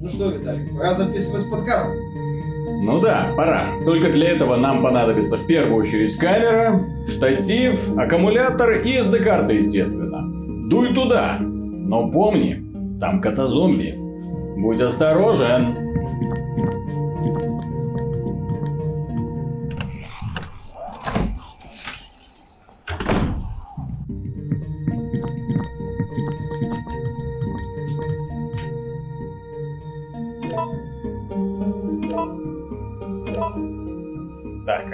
[0.00, 1.94] Ну что, Виталий, пора записывать подкаст.
[2.84, 3.74] Ну да, пора.
[3.84, 10.68] Только для этого нам понадобится в первую очередь камера, штатив, аккумулятор и SD-карта, естественно.
[10.68, 11.38] Дуй туда.
[11.40, 13.96] Но помни, там кота-зомби.
[14.56, 15.76] Будь осторожен.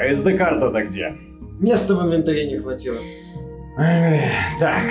[0.09, 1.17] А SD-карта-то где?
[1.61, 2.97] Места в инвентаре не хватило.
[4.59, 4.83] Так,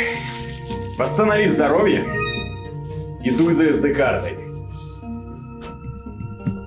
[0.97, 2.05] восстанови здоровье
[3.23, 4.33] и дуй за SD-картой.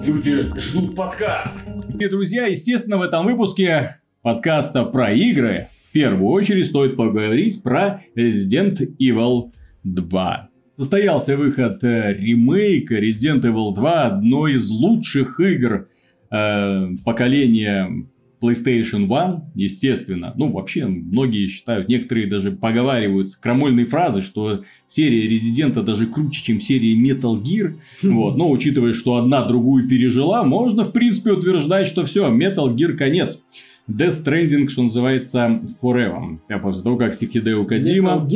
[0.04, 1.58] Люди ждут подкаст.
[1.98, 8.02] И, друзья, естественно, в этом выпуске подкаста про игры в первую очередь стоит поговорить про
[8.16, 9.52] Resident Evil
[9.84, 10.48] 2.
[10.74, 15.88] Состоялся выход э, ремейка Resident Evil 2, одной из лучших игр
[16.30, 18.08] э, поколения
[18.40, 20.32] PlayStation One, естественно.
[20.36, 26.60] Ну, вообще, многие считают, некоторые даже поговаривают крамольные фразы, что серия Резидента даже круче, чем
[26.60, 27.76] серия Metal Gear.
[28.02, 28.36] Вот.
[28.36, 33.42] Но учитывая, что одна другую пережила, можно, в принципе, утверждать, что все, Metal Gear конец.
[33.88, 36.38] Death Stranding, что называется, forever.
[36.48, 38.26] А после того, как Сихидео Кадима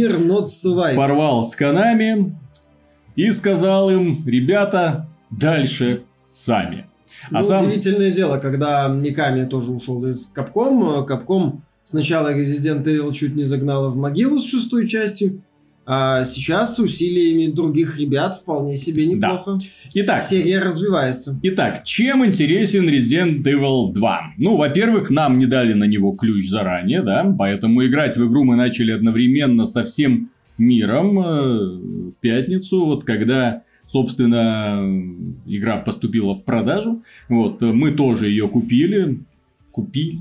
[0.96, 2.36] порвал с Канами
[3.14, 6.86] и сказал им, ребята, дальше сами.
[7.30, 7.66] Ну, А сам...
[7.66, 11.04] удивительное дело, когда Миками тоже ушел из Капком.
[11.06, 15.42] Капком сначала Resident Evil чуть не загнала в могилу с шестой частью,
[15.86, 19.58] а сейчас с усилиями других ребят вполне себе неплохо.
[19.92, 21.38] Итак, Серия развивается.
[21.42, 24.20] Итак, чем интересен Resident Evil 2?
[24.38, 28.56] Ну, во-первых, нам не дали на него ключ заранее, да, поэтому играть в игру мы
[28.56, 34.82] начали одновременно со всем миром э, в пятницу, вот когда, собственно,
[35.46, 39.20] игра поступила в продажу, вот, мы тоже ее купили,
[39.72, 40.18] купили,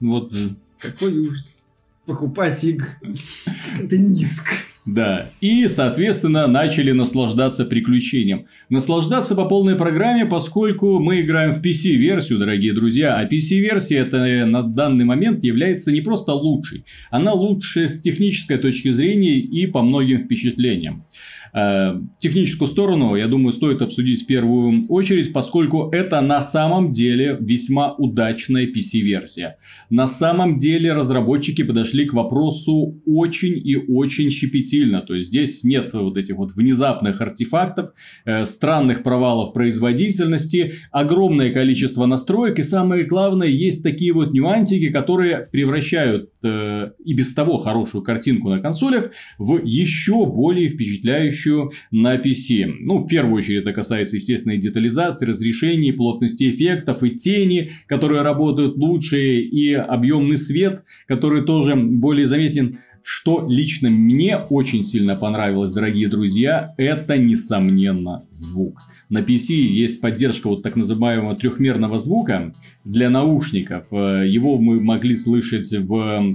[0.00, 0.32] вот,
[0.78, 1.64] Какой ужас.
[2.06, 2.88] Покупать игры.
[3.00, 4.52] Как это низко.
[4.86, 8.46] Да, и, соответственно, начали наслаждаться приключением.
[8.68, 14.44] Наслаждаться по полной программе, поскольку мы играем в PC-версию, дорогие друзья, а PC-версия это э,
[14.44, 19.82] на данный момент является не просто лучшей, она лучшая с технической точки зрения и по
[19.82, 21.04] многим впечатлениям.
[21.52, 27.36] Э, Техническую сторону, я думаю, стоит обсудить в первую очередь, поскольку это на самом деле
[27.40, 29.56] весьма удачная PC-версия.
[29.90, 34.75] На самом деле разработчики подошли к вопросу очень и очень щепетильно.
[34.84, 37.90] То есть здесь нет вот этих вот внезапных артефактов,
[38.24, 45.48] э, странных провалов производительности, огромное количество настроек и самое главное, есть такие вот нюансики, которые
[45.50, 52.66] превращают э, и без того хорошую картинку на консолях в еще более впечатляющую на PC.
[52.80, 58.22] Ну, в первую очередь это касается, естественно, и детализации, разрешений, плотности эффектов и тени, которые
[58.22, 62.78] работают лучше, и объемный свет, который тоже более заметен.
[63.08, 68.80] Что лично мне очень сильно понравилось, дорогие друзья, это, несомненно, звук.
[69.08, 72.52] На PC есть поддержка вот так называемого трехмерного звука
[72.84, 73.84] для наушников.
[73.92, 75.92] Э, Его мы могли слышать в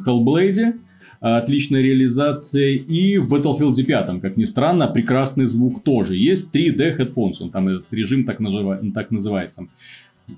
[0.07, 0.75] Hellblade,
[1.19, 6.15] отличная реализация, и в Battlefield 5, как ни странно, прекрасный звук тоже.
[6.15, 9.67] Есть 3D headphones, он там этот режим так, называ- так называется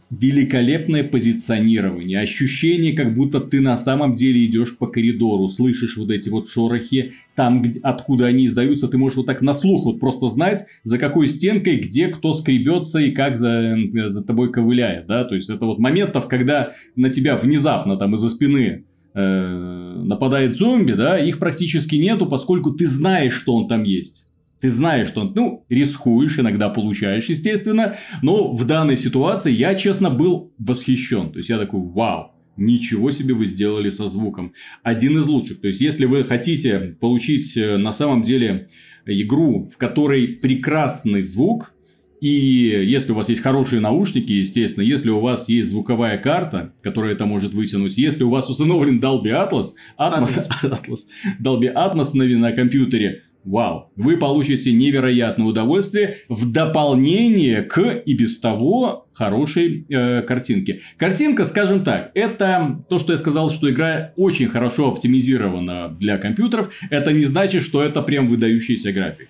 [0.10, 6.30] великолепное позиционирование, ощущение, как будто ты на самом деле идешь по коридору, слышишь вот эти
[6.30, 10.30] вот шорохи, там, где, откуда они издаются, ты можешь вот так на слух вот просто
[10.30, 15.36] знать, за какой стенкой, где кто скребется и как за, за тобой ковыляет, да, то
[15.36, 21.20] есть это вот моментов, когда на тебя внезапно там из-за спины э, нападает зомби, да,
[21.20, 24.28] их практически нету, поскольку ты знаешь, что он там есть.
[24.64, 27.98] Ты знаешь, что, ну, рискуешь, иногда получаешь, естественно.
[28.22, 31.34] Но в данной ситуации я, честно, был восхищен.
[31.34, 34.54] То есть, я такой, вау, ничего себе вы сделали со звуком.
[34.82, 35.60] Один из лучших.
[35.60, 38.68] То есть, если вы хотите получить э, на самом деле
[39.06, 41.74] игру, в которой прекрасный звук,
[42.22, 47.12] и если у вас есть хорошие наушники, естественно, если у вас есть звуковая карта, которая
[47.12, 51.00] это может вытянуть, если у вас установлен Dolby Atlas, Atmos, Atlas,
[51.42, 58.40] Dolby Atmos на, на компьютере, Вау, вы получите невероятное удовольствие в дополнение к и без
[58.40, 60.80] того хорошей э, картинке.
[60.98, 66.74] Картинка, скажем так, это то, что я сказал, что игра очень хорошо оптимизирована для компьютеров.
[66.90, 69.30] Это не значит, что это прям выдающаяся графика.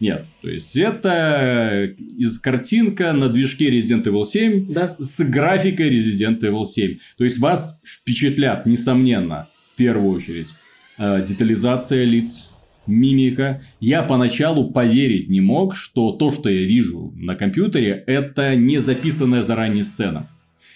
[0.00, 4.96] Нет, то есть это из картинка на движке Resident Evil 7 Да.
[4.98, 6.98] с графикой Resident Evil 7.
[7.16, 10.56] То есть вас впечатлят, несомненно, в первую очередь,
[10.98, 12.53] э, детализация лиц,
[12.86, 13.62] мимика.
[13.80, 19.42] Я поначалу поверить не мог, что то, что я вижу на компьютере, это не записанная
[19.42, 20.28] заранее сцена.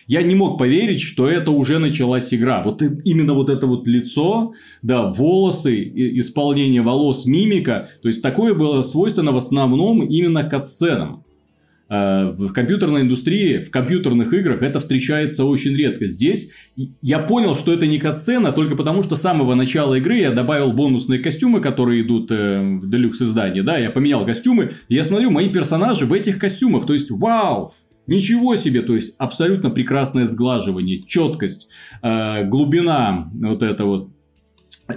[0.08, 2.62] Я не мог поверить, что это уже началась игра.
[2.64, 5.84] Вот именно вот это вот лицо, да, волосы,
[6.18, 7.90] исполнение волос, мимика.
[8.00, 11.24] То есть, такое было свойственно в основном именно катсценам.
[11.90, 16.06] Э, в компьютерной индустрии, в компьютерных играх это встречается очень редко.
[16.06, 16.52] Здесь
[17.00, 20.72] я понял, что это не катсцена, только потому что с самого начала игры я добавил
[20.72, 23.62] бонусные костюмы, которые идут э, в делюкс издании.
[23.62, 26.86] Да, я поменял костюмы, и я смотрю, мои персонажи в этих костюмах.
[26.86, 27.72] То есть, вау!
[28.06, 31.68] Ничего себе, то есть абсолютно прекрасное сглаживание, четкость,
[32.02, 34.10] э, глубина вот это вот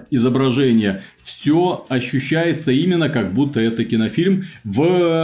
[0.10, 1.04] изображение,
[1.42, 4.84] все ощущается именно как будто это кинофильм в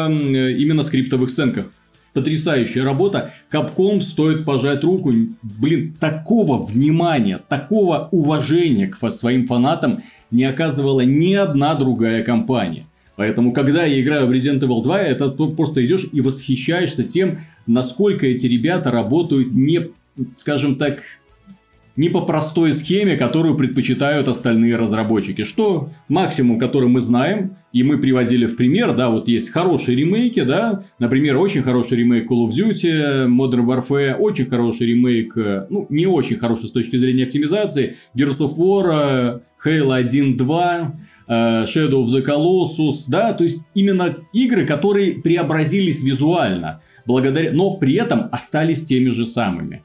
[0.09, 1.71] именно скриптовых сценках.
[2.13, 3.33] Потрясающая работа.
[3.49, 5.13] Капком стоит пожать руку.
[5.43, 12.87] Блин, такого внимания, такого уважения к своим фанатам не оказывала ни одна другая компания.
[13.15, 18.25] Поэтому, когда я играю в Resident Evil 2, это просто идешь и восхищаешься тем, насколько
[18.25, 19.91] эти ребята работают не,
[20.33, 21.03] скажем так,
[21.97, 25.43] не по простой схеме, которую предпочитают остальные разработчики.
[25.43, 30.43] Что максимум, который мы знаем, и мы приводили в пример, да, вот есть хорошие ремейки,
[30.43, 35.87] да, например, очень хороший ремейк Call of Duty, Modern Warfare, очень хороший ремейк, э, ну,
[35.89, 40.91] не очень хороший с точки зрения оптимизации, Gears of War, э, Halo 1.2,
[41.27, 47.77] э, Shadow of the Colossus, да, то есть именно игры, которые преобразились визуально, благодаря, но
[47.77, 49.83] при этом остались теми же самыми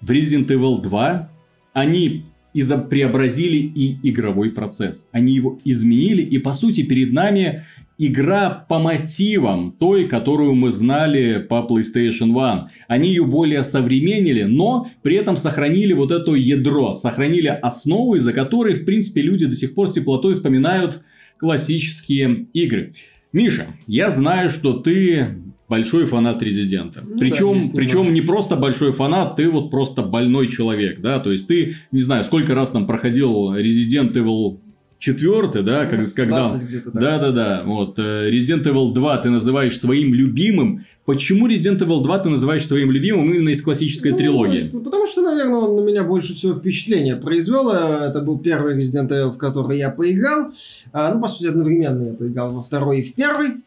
[0.00, 1.30] в Resident Evil 2
[1.72, 5.08] они изо преобразили и игровой процесс.
[5.12, 7.66] Они его изменили, и по сути перед нами
[7.98, 12.70] игра по мотивам той, которую мы знали по PlayStation 1.
[12.88, 18.74] Они ее более современнили, но при этом сохранили вот это ядро, сохранили основу, из-за которой,
[18.74, 21.02] в принципе, люди до сих пор с теплотой вспоминают
[21.38, 22.94] классические игры.
[23.32, 25.36] Миша, я знаю, что ты
[25.68, 27.02] большой фанат Резидента.
[27.06, 31.32] Ну, причем, да, причем не просто большой фанат, ты вот просто больной человек, да, то
[31.32, 34.58] есть ты, не знаю, сколько раз там проходил Resident Evil
[34.98, 36.50] четвертый, да, как, когда...
[36.86, 37.62] Да, да, да.
[37.64, 37.98] Вот.
[37.98, 40.86] Э, Resident Evil 2 ты называешь своим любимым.
[41.04, 44.60] Почему Resident Evil 2 ты называешь своим любимым именно из классической ну, трилогии?
[44.82, 47.70] Потому что, наверное, он на меня больше всего впечатления произвел.
[47.70, 50.50] Э, это был первый Resident Evil, в который я поиграл.
[50.92, 53.62] А, ну, по сути, одновременно я поиграл во второй и в первый.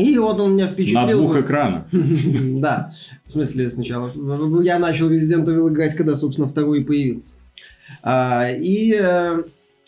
[0.00, 1.06] И вот он меня впечатлил.
[1.06, 1.84] На двух экранах.
[2.60, 2.90] Да.
[3.26, 4.10] В смысле, сначала.
[4.62, 7.34] Я начал Evil играть, когда, собственно, второй появился.
[8.02, 9.42] А, и э,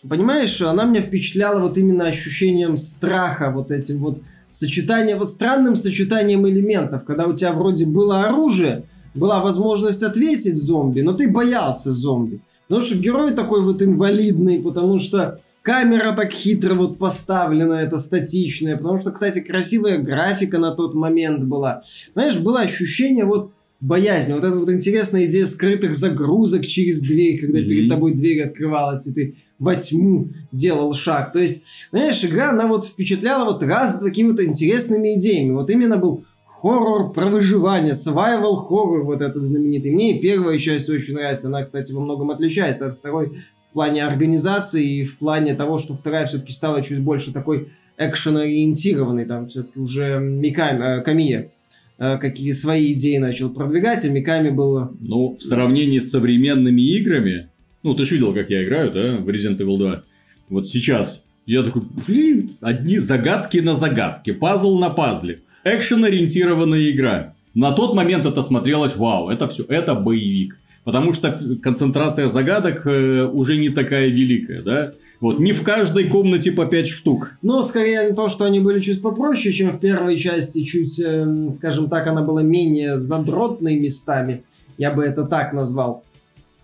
[0.09, 6.47] понимаешь, она меня впечатляла вот именно ощущением страха, вот этим вот сочетанием, вот странным сочетанием
[6.49, 12.41] элементов, когда у тебя вроде было оружие, была возможность ответить зомби, но ты боялся зомби.
[12.69, 18.77] Потому что герой такой вот инвалидный, потому что камера так хитро вот поставлена, это статичная,
[18.77, 21.83] потому что, кстати, красивая графика на тот момент была.
[22.15, 27.59] Знаешь, было ощущение вот боязни, вот эта вот интересная идея скрытых загрузок через дверь, когда
[27.59, 27.67] mm-hmm.
[27.67, 31.33] перед тобой дверь открывалась, и ты во тьму делал шаг.
[31.33, 35.53] То есть, знаешь, игра, она вот впечатляла вот раз какими-то интересными идеями.
[35.53, 39.91] Вот именно был хоррор про выживание, survival хоррор вот этот знаменитый.
[39.91, 43.37] Мне первая часть очень нравится, она, кстати, во многом отличается от второй
[43.73, 49.25] в плане организации и в плане того, что вторая все-таки стала чуть больше такой экшен-ориентированной,
[49.25, 51.51] там все-таки уже Миками, э, Камия
[51.99, 54.93] э, какие свои идеи начал продвигать, а Миками было...
[55.01, 57.49] Ну, в сравнении с современными играми,
[57.83, 60.03] ну, ты же видел, как я играю, да, в Resident Evil 2.
[60.51, 65.41] Вот сейчас я такой, блин, одни загадки на загадке, пазл на пазле.
[65.65, 67.35] Экшен-ориентированная игра.
[67.55, 70.59] На тот момент это смотрелось, вау, это все, это боевик.
[70.85, 74.93] Потому что концентрация загадок э, уже не такая великая, да?
[75.21, 77.37] Вот, не в каждой комнате по 5 штук.
[77.43, 81.89] Но скорее то, что они были чуть попроще, чем в первой части, чуть, э, скажем
[81.89, 84.43] так, она была менее задротной местами.
[84.79, 86.03] Я бы это так назвал.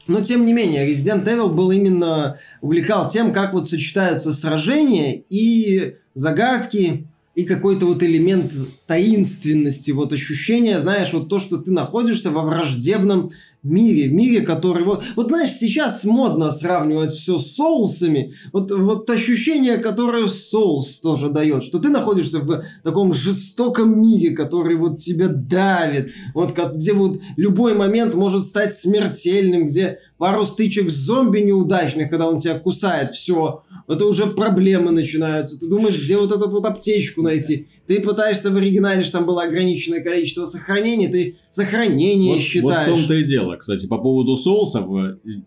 [0.08, 5.94] Но тем не менее, Resident Evil был именно увлекал тем, как вот сочетаются сражения и
[6.14, 7.06] загадки,
[7.38, 8.52] и какой-то вот элемент
[8.88, 13.30] таинственности, вот ощущение, знаешь, вот то, что ты находишься во враждебном
[13.62, 15.02] мире, в мире, который вот...
[15.16, 18.32] Вот знаешь, сейчас модно сравнивать все с соусами.
[18.52, 24.76] Вот, вот ощущение, которое соус тоже дает, что ты находишься в таком жестоком мире, который
[24.76, 30.94] вот тебя давит, вот где вот любой момент может стать смертельным, где пару стычек с
[30.94, 35.58] зомби неудачных, когда он тебя кусает, все, это уже проблемы начинаются.
[35.58, 37.68] Ты думаешь, где вот эту вот аптечку найти?
[37.86, 42.88] Ты пытаешься в оригинале, что там было ограниченное количество сохранений, ты сохранение вот, считаешь.
[42.88, 43.56] Вот в том-то и дело.
[43.56, 44.86] кстати, по поводу соусов.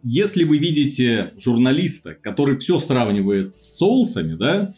[0.03, 4.73] Если вы видите журналиста, который все сравнивает с соусами, да,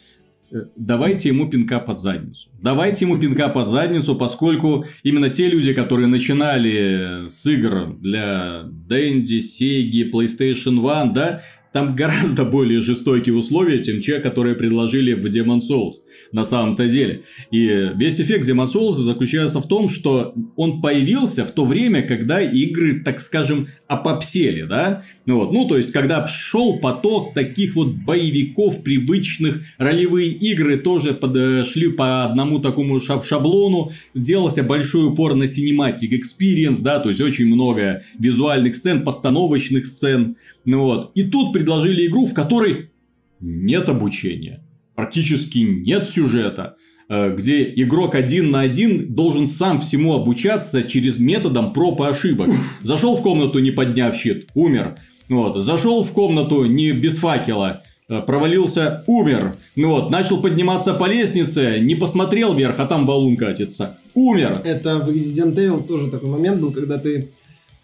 [0.75, 2.49] давайте ему пинка под задницу.
[2.61, 9.39] Давайте ему пинка под задницу, поскольку именно те люди, которые начинали с игр для Dendy,
[9.39, 11.41] Sega, PlayStation One, да,
[11.73, 15.93] там гораздо более жестокие условия, чем те, которые предложили в Demon Souls
[16.31, 17.23] на самом-то деле.
[17.51, 22.39] И весь эффект Demon Souls заключается в том, что он появился в то время, когда
[22.41, 25.03] игры, так скажем, опопсели, да?
[25.25, 25.51] Вот.
[25.51, 32.25] Ну, то есть, когда шел поток таких вот боевиков, привычных, ролевые игры тоже подошли по
[32.25, 38.75] одному такому шаблону, делался большой упор на cinematic experience, да, то есть, очень много визуальных
[38.75, 41.11] сцен, постановочных сцен, ну вот.
[41.15, 42.91] И тут предложили игру, в которой
[43.39, 44.63] нет обучения,
[44.95, 46.75] практически нет сюжета,
[47.09, 52.49] э, где игрок один на один должен сам всему обучаться через методом проб и ошибок.
[52.81, 54.95] Зашел в комнату, не подняв щит, умер.
[55.29, 55.61] Вот.
[55.61, 59.57] Зашел в комнату не без факела, э, провалился, умер.
[59.75, 63.97] Ну вот, начал подниматься по лестнице, не посмотрел вверх, а там валун катится.
[64.13, 64.59] Умер.
[64.63, 67.31] Это в Resident Evil тоже такой момент был, когда ты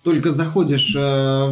[0.03, 0.99] только заходишь э,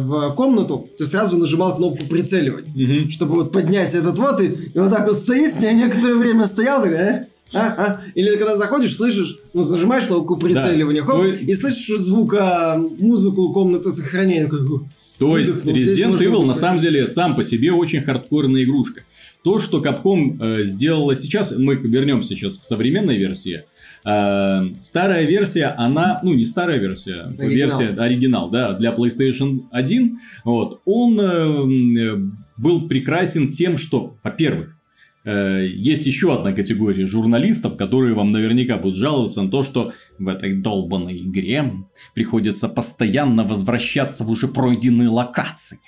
[0.00, 3.10] в комнату, ты сразу нажимал кнопку прицеливания, угу.
[3.10, 6.46] чтобы вот поднять этот вот и, и вот так вот стоит, с ней некоторое время
[6.46, 7.24] стоял, такой, э?
[7.54, 8.00] А, а.
[8.14, 11.06] Или когда заходишь, слышишь, ну, нажимаешь кнопку прицеливания, да.
[11.06, 14.44] хоп, ну, и слышишь звук, а, музыку комнаты сохранения.
[14.44, 14.80] Такой,
[15.18, 19.02] то есть Resident Evil на самом деле сам по себе очень хардкорная игрушка.
[19.42, 23.64] То, что Capcom э, сделала сейчас, мы вернемся сейчас к современной версии,
[24.02, 27.48] старая версия, она, ну не старая версия, оригинал.
[27.48, 32.16] версия оригинал, да, для PlayStation 1, вот, он э,
[32.56, 34.76] был прекрасен тем, что, во-первых,
[35.24, 40.28] э, есть еще одна категория журналистов, которые вам наверняка будут жаловаться на то, что в
[40.28, 41.72] этой долбанной игре
[42.14, 45.78] приходится постоянно возвращаться в уже пройденные локации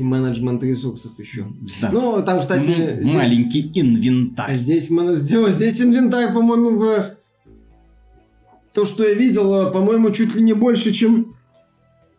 [0.00, 1.46] и менеджмент ресурсов еще.
[1.82, 1.90] Да.
[1.92, 2.70] Ну, там, кстати...
[2.70, 3.14] М- здесь...
[3.14, 4.56] Маленький инвентарь.
[4.56, 7.16] Здесь, здесь, здесь инвентарь, по-моему, в...
[8.72, 11.36] То, что я видел, по-моему, чуть ли не больше, чем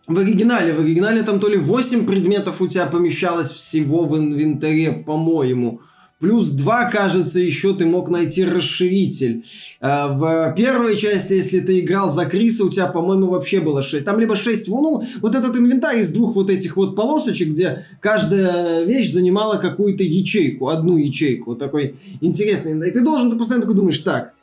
[0.08, 0.74] в оригинале.
[0.74, 5.82] В оригинале там то ли 8 предметов у тебя помещалось всего в инвентаре, по-моему.
[6.22, 9.44] Плюс 2, кажется, еще ты мог найти расширитель.
[9.82, 14.06] Э, в первой части, если ты играл за Криса, у тебя, по-моему, вообще было 6.
[14.06, 18.84] Там либо 6, ну, вот этот инвентарь из двух вот этих вот полосочек, где каждая
[18.84, 21.52] вещь занимала какую-то ячейку, одну ячейку.
[21.52, 22.88] Вот такой интересный.
[22.88, 24.34] И ты должен, ты постоянно такой думаешь, так,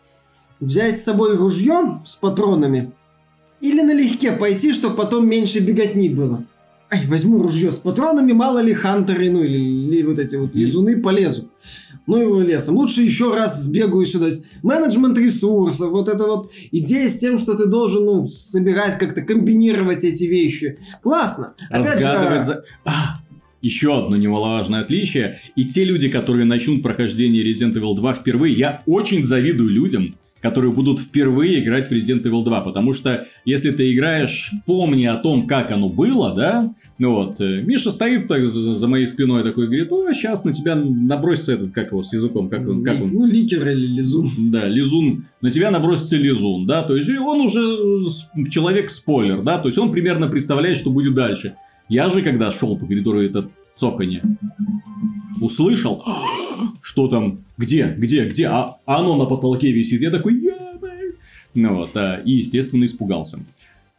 [0.58, 2.90] взять с собой ружье с патронами
[3.60, 6.44] или налегке пойти, чтобы потом меньше беготни было.
[6.90, 11.02] Ай, возьму ружье с патронами, мало ли хантеры, ну или, или вот эти вот лизуны
[11.02, 11.50] полезут.
[12.06, 12.76] Ну его лесом.
[12.76, 14.28] Лучше еще раз сбегаю сюда.
[14.62, 20.02] Менеджмент ресурсов, вот это вот идея с тем, что ты должен, ну, собирать, как-то комбинировать
[20.02, 20.78] эти вещи.
[21.02, 21.54] Классно.
[21.68, 22.64] Разгадывать за...
[22.86, 23.20] А,
[23.60, 25.40] еще одно немаловажное отличие.
[25.56, 30.72] И те люди, которые начнут прохождение Resident Evil 2 впервые, я очень завидую людям, которые
[30.72, 35.46] будут впервые играть в Resident Evil 2, потому что если ты играешь, помни о том,
[35.46, 39.66] как оно было, да, ну вот, э, Миша стоит так за, за моей спиной такой,
[39.66, 43.00] говорит, ну, а сейчас на тебя набросится этот, как его, с языком, как он, как
[43.00, 43.12] он?
[43.12, 44.28] Ну, ликер или лизун.
[44.50, 47.60] Да, лизун, на тебя набросится лизун, да, то есть он уже
[48.50, 51.54] человек-спойлер, да, то есть он примерно представляет, что будет дальше.
[51.88, 54.22] Я же, когда шел по коридору этот цоканье,
[55.40, 56.04] услышал,
[56.82, 60.00] что там, где, где, где, а, а оно на потолке висит.
[60.00, 60.42] Я такой,
[61.54, 63.38] ну вот, а, и, естественно, испугался.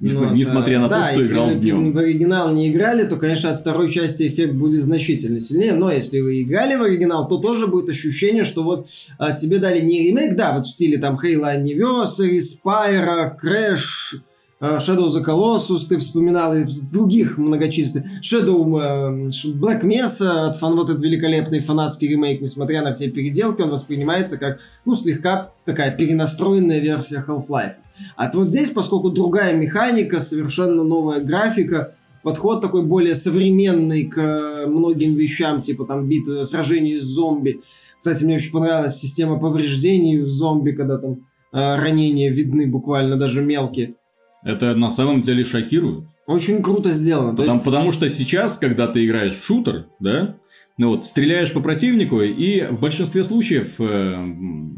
[0.01, 1.91] Несмотря, ну, несмотря на да, то, что если играл вы днем.
[1.91, 5.73] в оригинал не играли, то, конечно, от второй части эффект будет значительно сильнее.
[5.73, 9.81] Но если вы играли в оригинал, то тоже будет ощущение, что вот а, тебе дали
[9.81, 14.21] не ремейк, да, вот в стиле там Halo Anniversary, Spyro, Crash,
[14.61, 18.21] Shadow the Colossus, ты вспоминал и других многочисленных.
[18.21, 23.61] Shadow э, Black Mesa от фан, вот этот великолепный фанатский ремейк, несмотря на все переделки,
[23.61, 27.75] он воспринимается как, ну, слегка такая перенастроенная версия Half-Life.
[28.17, 35.15] А вот здесь, поскольку другая механика, совершенно новая графика, подход такой более современный к многим
[35.15, 37.61] вещам, типа там битвы, сражений с зомби.
[37.97, 43.41] Кстати, мне очень понравилась система повреждений в зомби, когда там э, ранения видны буквально даже
[43.41, 43.95] мелкие.
[44.43, 46.05] Это на самом деле шокирует.
[46.25, 47.31] Очень круто сделано.
[47.31, 47.65] Потому, есть...
[47.65, 50.35] потому что сейчас, когда ты играешь в шутер, да,
[50.77, 54.15] ну вот, стреляешь по противнику, и в большинстве случаев, э,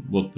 [0.08, 0.34] вот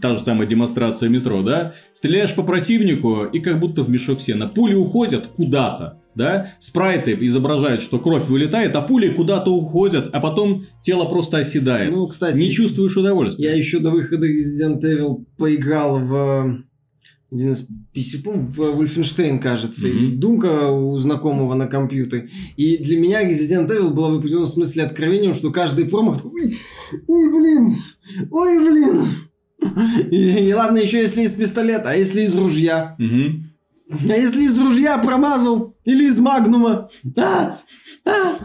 [0.00, 4.48] та же самая демонстрация метро, да, стреляешь по противнику, и как будто в мешок сена.
[4.48, 10.64] Пули уходят куда-то, да, спрайты изображают, что кровь вылетает, а пули куда-то уходят, а потом
[10.80, 11.92] тело просто оседает.
[11.92, 13.50] Ну, кстати, не чувствуешь удовольствия.
[13.50, 16.64] Я еще до выхода Resident Evil поиграл в
[17.30, 17.66] один из
[18.22, 19.98] по-моему, в Wolfenstein, кажется, Мгм.
[19.98, 22.28] и Думка у знакомого на компьютере.
[22.56, 26.54] И для меня Resident Evil была в определенном смысле откровением, что каждый промах ой,
[27.08, 27.76] ой, блин,
[28.30, 29.02] ой, блин.
[30.10, 32.94] И, и ладно, еще если из пистолета, а если из ружья?
[32.98, 33.44] Мгм.
[33.90, 35.74] А если из ружья промазал?
[35.84, 36.88] Или из магнума?
[37.16, 37.56] А!
[38.04, 38.38] А!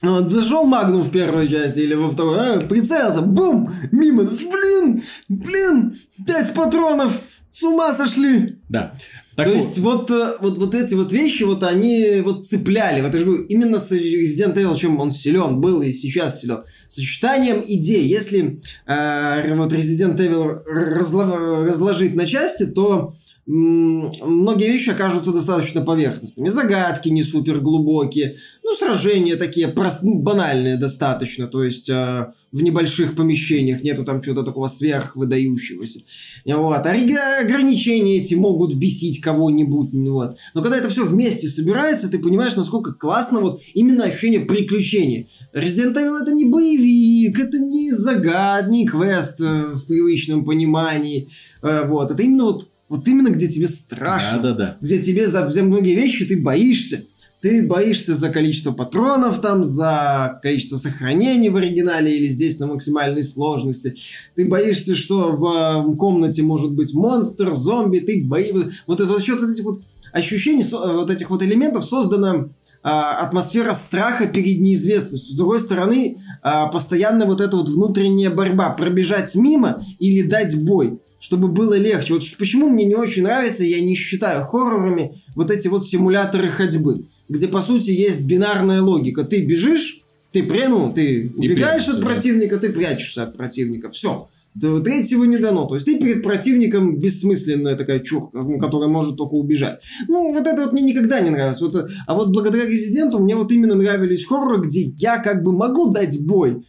[0.00, 5.92] Вот, зашел магнум в первой части или во второй, а, прицелился, бум, мимо, блин, блин,
[6.24, 8.58] пять патронов, с ума сошли.
[8.68, 8.94] Да.
[9.36, 9.60] Так То вот.
[9.60, 13.00] есть вот, э, вот, вот эти вот вещи, вот они вот цепляли.
[13.00, 16.64] Вот я же говорю, именно с Resident Evil, чем он силен был и сейчас силен.
[16.88, 18.04] Сочетанием идей.
[18.06, 23.12] Если э, вот Resident Evil разло- разложить на части, то
[23.48, 26.50] многие вещи окажутся достаточно поверхностными.
[26.50, 28.36] Загадки не супер глубокие.
[28.62, 31.46] Ну, сражения такие прост- ну, банальные достаточно.
[31.46, 36.00] То есть э, в небольших помещениях нету там чего-то такого сверхвыдающегося.
[36.44, 36.86] Вот.
[36.86, 39.94] А ограничения эти могут бесить кого-нибудь.
[39.94, 40.36] ну Вот.
[40.52, 45.26] Но когда это все вместе собирается, ты понимаешь, насколько классно вот именно ощущение приключения.
[45.54, 51.28] Resident Evil это не боевик, это не загад, не квест э, в привычном понимании.
[51.62, 52.10] Э, вот.
[52.10, 54.76] Это именно вот, вот именно где тебе страшно Да-да-да.
[54.80, 57.04] где тебе за, за многие вещи ты боишься.
[57.40, 63.22] Ты боишься за количество патронов, там, за количество сохранений в оригинале или здесь на максимальной
[63.22, 63.94] сложности.
[64.34, 68.00] Ты боишься, что в э, комнате может быть монстр, зомби.
[68.00, 68.70] Ты боишься...
[68.88, 69.80] Вот, это- за счет вот этих вот
[70.12, 72.48] ощущений, э, вот этих вот элементов создана
[72.82, 75.34] а, атмосфера страха перед неизвестностью.
[75.34, 78.70] С другой стороны, а, постоянно вот эта вот внутренняя борьба.
[78.70, 82.14] Пробежать мимо или дать бой чтобы было легче.
[82.14, 87.04] Вот почему мне не очень нравится, я не считаю хоррорами вот эти вот симуляторы ходьбы,
[87.28, 89.24] где по сути есть бинарная логика.
[89.24, 92.06] Ты бежишь, ты прянул, ты убегаешь прячешься, от да.
[92.06, 93.90] противника, ты прячешься от противника.
[93.90, 94.28] Все.
[94.60, 95.66] Третьего не дано.
[95.66, 99.80] То есть ты перед противником бессмысленная такая чурка, которая может только убежать.
[100.08, 101.60] Ну, вот это вот мне никогда не нравилось.
[101.60, 105.92] Вот, а вот благодаря Резиденту мне вот именно нравились хорроры, где я как бы могу
[105.92, 106.64] дать бой.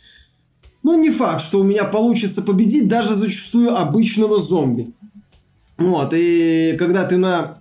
[0.89, 4.91] Но не факт, что у меня получится победить даже зачастую обычного зомби.
[5.77, 7.58] Вот, и когда ты на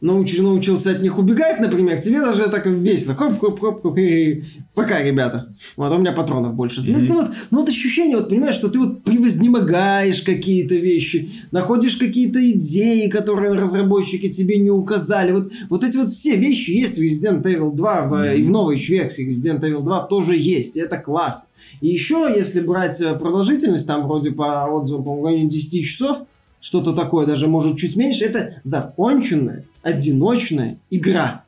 [0.00, 3.14] науч- научился от них убегать, например, тебе даже так весело.
[3.14, 3.98] Хоп-хоп-хоп-хоп.
[3.98, 4.42] и
[4.74, 5.52] Пока, ребята.
[5.76, 6.80] Вот, а у меня патронов больше.
[6.80, 7.06] Мгм.
[7.08, 9.02] ну, вот, ну, вот ощущение, вот понимаешь, что ты вот
[9.50, 15.32] превознемогаешь какие-то вещи, находишь какие-то идеи, которые разработчики тебе не указали.
[15.32, 18.76] Вот, вот эти вот все вещи есть в Resident Evil 2, в- и в новой
[18.78, 21.48] версии Resident Evil 2 тоже есть, и это классно.
[21.80, 26.24] И еще, если брать э, продолжительность, там вроде по отзывам, по-моему, в районе 10 часов,
[26.60, 31.44] что-то такое, даже может чуть меньше, это законченная, одиночная игра.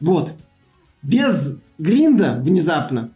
[0.00, 0.32] Вот.
[1.02, 3.10] Без гринда внезапно,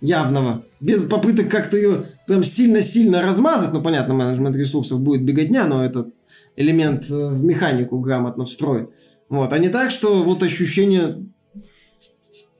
[0.00, 5.82] явного, без попыток как-то ее прям сильно-сильно размазать, ну, понятно, менеджмент ресурсов будет беготня, но
[5.84, 6.08] это
[6.56, 8.88] элемент э, в механику грамотно встроен.
[9.28, 11.26] Вот, а не так, что вот ощущение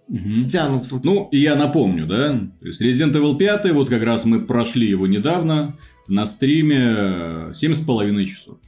[0.09, 0.47] Мгм.
[0.47, 0.91] тянут.
[0.93, 1.05] вот.
[1.05, 4.89] Ну, и я напомню, да, то есть Resident Evil 5, вот как раз мы прошли
[4.89, 5.77] его недавно
[6.09, 8.59] на стриме 7,5 часов.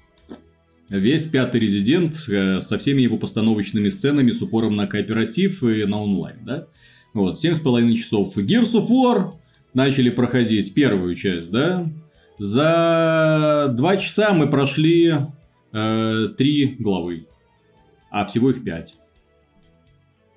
[0.88, 6.02] Весь пятый Резидент э, со всеми его постановочными сценами с упором на кооператив и на
[6.02, 6.66] онлайн, да?
[7.12, 8.36] Вот, 7,5 часов.
[8.38, 9.32] Gears of War
[9.74, 11.90] начали проходить первую часть, да?
[12.38, 15.14] За два часа мы прошли
[15.72, 17.26] э, три главы,
[18.10, 18.94] а всего их пять.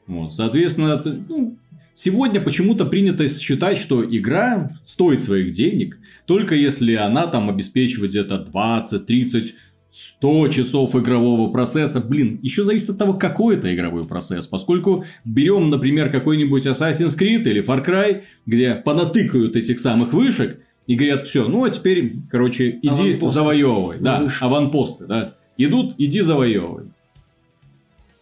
[0.07, 1.57] Вот, соответственно, ну,
[1.93, 8.39] сегодня почему-то принято считать, что игра стоит своих денег, только если она там обеспечивает где-то
[8.39, 9.55] 20, 30,
[9.91, 11.99] 100 часов игрового процесса.
[11.99, 14.47] Блин, еще зависит от того, какой это игровой процесс.
[14.47, 20.95] Поскольку берем, например, какой-нибудь Assassin's Creed или Far Cry, где понатыкают этих самых вышек и
[20.95, 23.27] говорят, все, ну а теперь, короче, иди Аванпосты.
[23.27, 23.97] завоевывай.
[23.99, 25.35] Да, аванпосты, да.
[25.57, 26.85] Идут, иди завоевывай.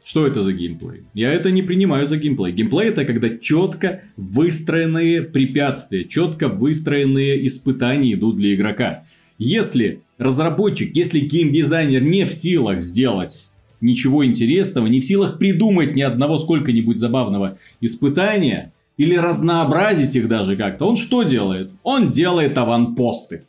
[0.09, 1.03] Что это за геймплей?
[1.13, 2.51] Я это не принимаю за геймплей.
[2.51, 9.03] Геймплей это когда четко выстроенные препятствия, четко выстроенные испытания идут для игрока.
[9.37, 16.01] Если разработчик, если геймдизайнер не в силах сделать ничего интересного, не в силах придумать ни
[16.01, 21.69] одного сколько-нибудь забавного испытания, или разнообразить их даже как-то, он что делает?
[21.83, 23.43] Он делает аванпосты.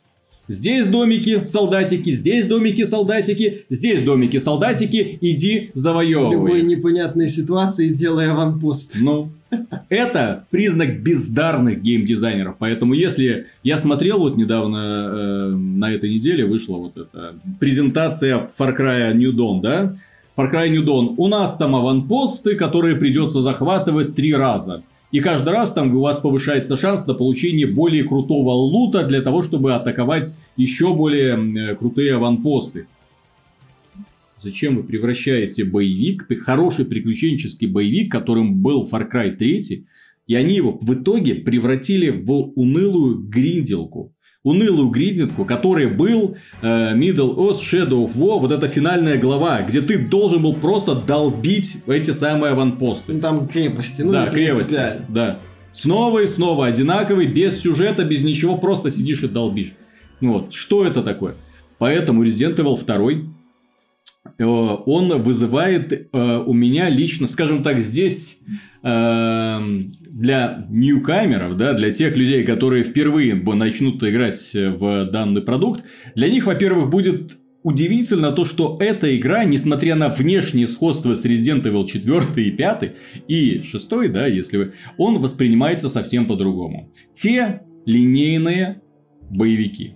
[0.47, 6.33] Здесь домики, солдатики, здесь домики, солдатики, здесь домики, солдатики, иди В завоевывай.
[6.33, 8.97] любой непонятной ситуации делая аванпост.
[9.01, 9.31] Ну,
[9.89, 12.55] это признак бездарных геймдизайнеров.
[12.57, 18.75] Поэтому, если я смотрел вот недавно э, на этой неделе вышла вот эта презентация Far
[18.77, 19.95] Cry New Dawn, да?
[20.37, 21.15] Far Cry New Dawn.
[21.17, 24.83] У нас там аванпосты, которые придется захватывать три раза.
[25.11, 29.41] И каждый раз там у вас повышается шанс на получение более крутого лута для того,
[29.41, 32.87] чтобы атаковать еще более э, крутые аванпосты.
[34.41, 39.85] Зачем вы превращаете боевик, хороший приключенческий боевик, которым был Far Cry 3,
[40.27, 47.35] и они его в итоге превратили в унылую гринделку унылую гридинку, который был э, Middle
[47.35, 52.11] Earth Shadow of War, вот эта финальная глава, где ты должен был просто долбить эти
[52.11, 53.13] самые аванпосты.
[53.13, 55.39] Ну, там крепости, ну, да, крепости, да.
[55.71, 59.73] Снова и снова одинаковый, без сюжета, без ничего, просто сидишь и долбишь.
[60.19, 61.35] Вот, что это такое?
[61.77, 63.40] Поэтому Resident Evil 2 Э,
[64.37, 68.39] он вызывает э, у меня лично, скажем так, здесь
[68.83, 69.59] э,
[70.11, 75.83] для ньюкамеров, да, для тех людей, которые впервые начнут играть в данный продукт,
[76.15, 77.31] для них, во-первых, будет
[77.63, 82.93] удивительно то, что эта игра, несмотря на внешнее сходство с Resident Evil 4 и 5
[83.27, 86.91] и 6, да, если вы, он воспринимается совсем по-другому.
[87.13, 88.81] Те линейные
[89.29, 89.95] боевики.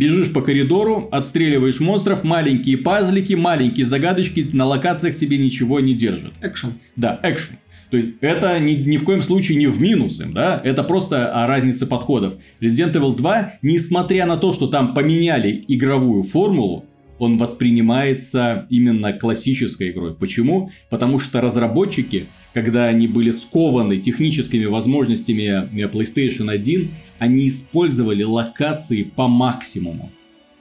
[0.00, 6.32] Бежишь по коридору, отстреливаешь монстров, маленькие пазлики, маленькие загадочки, на локациях тебе ничего не держат.
[6.40, 6.72] Экшен.
[6.96, 7.58] Да, экшен.
[7.90, 11.46] То есть, это ни, ни в коем случае не в минусы, да, это просто о
[11.46, 12.36] разнице подходов.
[12.62, 16.86] Resident Evil 2, несмотря на то, что там поменяли игровую формулу,
[17.18, 20.14] он воспринимается именно классической игрой.
[20.14, 20.70] Почему?
[20.88, 29.04] Потому что разработчики когда они были скованы техническими возможностями э, PlayStation 1, они использовали локации
[29.04, 30.10] по максимуму.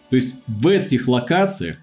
[0.10, 1.78] То есть в этих локациях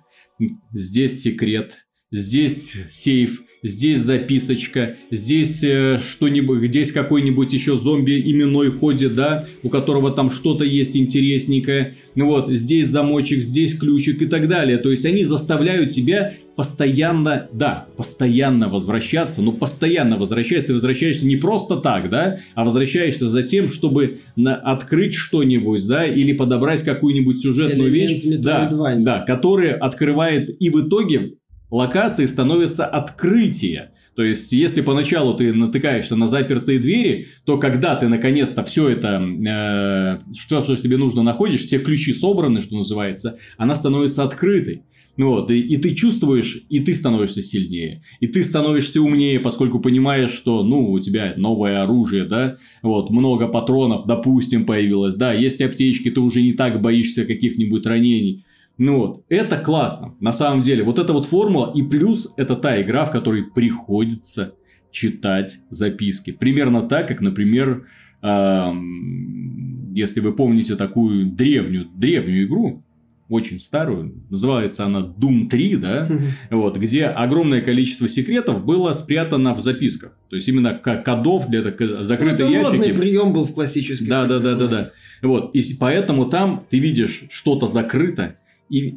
[0.73, 9.15] здесь секрет, здесь сейф, здесь записочка, здесь э, что-нибудь, здесь какой-нибудь еще зомби именной ходит,
[9.15, 14.49] да, у которого там что-то есть интересненькое, ну вот, здесь замочек, здесь ключик и так
[14.49, 14.79] далее.
[14.79, 21.37] То есть они заставляют тебя постоянно, да, постоянно возвращаться, но постоянно возвращаясь, ты возвращаешься не
[21.37, 27.41] просто так, да, а возвращаешься за тем, чтобы на, открыть что-нибудь, да, или подобрать какую-нибудь
[27.41, 31.35] сюжетную Элемент вещь, да, да, которая открывает и в итоге
[31.77, 33.91] локации становится открытие.
[34.15, 39.21] То есть, если поначалу ты натыкаешься на запертые двери, то когда ты наконец-то все это,
[39.21, 44.85] э, что, что тебе нужно, находишь, все ключи собраны, что называется, она становится открытой.
[45.19, 49.81] Ну вот, и, и ты чувствуешь, и ты становишься сильнее, и ты становишься умнее, поскольку
[49.81, 55.63] понимаешь, что, ну, у тебя новое оружие, да, вот, много патронов, допустим, появилось, да, есть
[55.63, 58.45] аптечки, ты уже не так боишься каких-нибудь ранений.
[58.79, 60.85] Ну вот, это классно, на самом деле.
[60.85, 64.55] Вот эта вот формула, и плюс это та игра, в которой приходится
[64.91, 66.31] читать записки.
[66.33, 67.87] Примерно так, как, например,
[68.23, 72.83] если вы помните такую древнюю, древнюю игру,
[73.29, 76.09] очень старую, называется она Doom 3, да,
[76.51, 80.13] вот, где огромное количество секретов было спрятано в записках.
[80.29, 82.93] То есть, именно кодов для закрытых ну, ящики.
[82.93, 84.09] прием был в классических.
[84.09, 84.91] Да, да, да, да, да.
[85.23, 88.37] Вот, и поэтому там ты видишь что-то закрыто,
[88.69, 88.97] и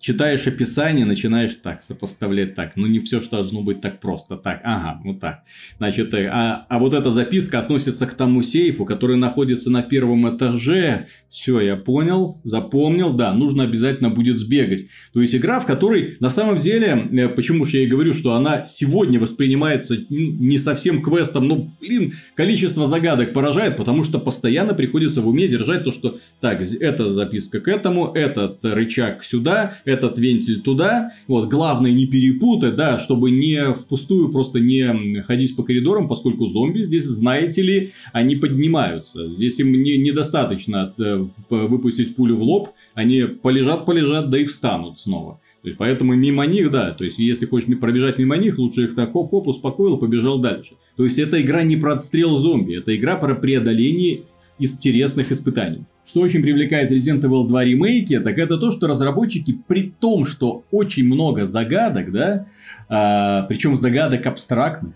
[0.00, 2.76] читаешь описание, начинаешь так сопоставлять так.
[2.76, 4.36] Ну, не все что должно быть так просто.
[4.36, 5.42] Так, ага, вот так.
[5.78, 10.34] Значит, э, а, а вот эта записка относится к тому сейфу, который находится на первом
[10.34, 11.06] этаже.
[11.28, 13.12] Все, я понял, запомнил.
[13.12, 14.86] Да, нужно обязательно будет сбегать.
[15.12, 18.34] То есть, игра, в которой на самом деле, э, почему же я и говорю, что
[18.34, 25.20] она сегодня воспринимается не совсем квестом, но, блин, количество загадок поражает, потому что постоянно приходится
[25.20, 30.18] в уме держать то, что так, эта записка к этому, этот рычаг сюда, сюда, этот
[30.18, 31.10] вентиль туда.
[31.28, 36.82] Вот, главное не перепутать, да, чтобы не впустую просто не ходить по коридорам, поскольку зомби
[36.82, 39.30] здесь, знаете ли, они поднимаются.
[39.30, 45.40] Здесь им не, недостаточно э, выпустить пулю в лоб, они полежат-полежат, да и встанут снова.
[45.62, 48.94] То есть, поэтому мимо них, да, то есть, если хочешь пробежать мимо них, лучше их
[48.94, 50.74] так хоп-хоп, успокоил, побежал дальше.
[50.96, 54.20] То есть, эта игра не про отстрел зомби, это игра про преодоление
[54.58, 55.84] интересных испытаний.
[56.04, 60.64] Что очень привлекает Resident Evil 2 ремейки, так это то, что разработчики, при том, что
[60.70, 62.46] очень много загадок, да,
[62.88, 64.94] а, причем загадок абстрактных,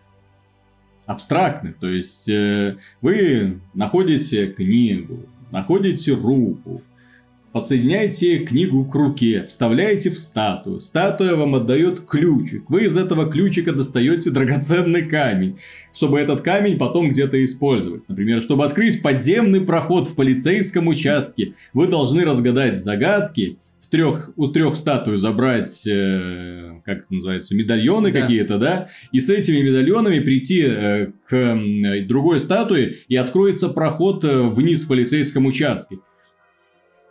[1.06, 6.80] абстрактных, то есть э, вы находите книгу, находите руку,
[7.52, 10.80] Подсоединяете книгу к руке, вставляете в статую.
[10.80, 12.70] Статуя вам отдает ключик.
[12.70, 15.58] Вы из этого ключика достаете драгоценный камень,
[15.92, 18.08] чтобы этот камень потом где-то использовать.
[18.08, 24.46] Например, чтобы открыть подземный проход в полицейском участке, вы должны разгадать загадки, в трех, у
[24.46, 28.20] трех статуй забрать, э, как это называется, медальоны да.
[28.20, 34.22] какие-то, да, и с этими медальонами прийти э, к э, другой статуе, и откроется проход
[34.24, 35.96] э, вниз в полицейском участке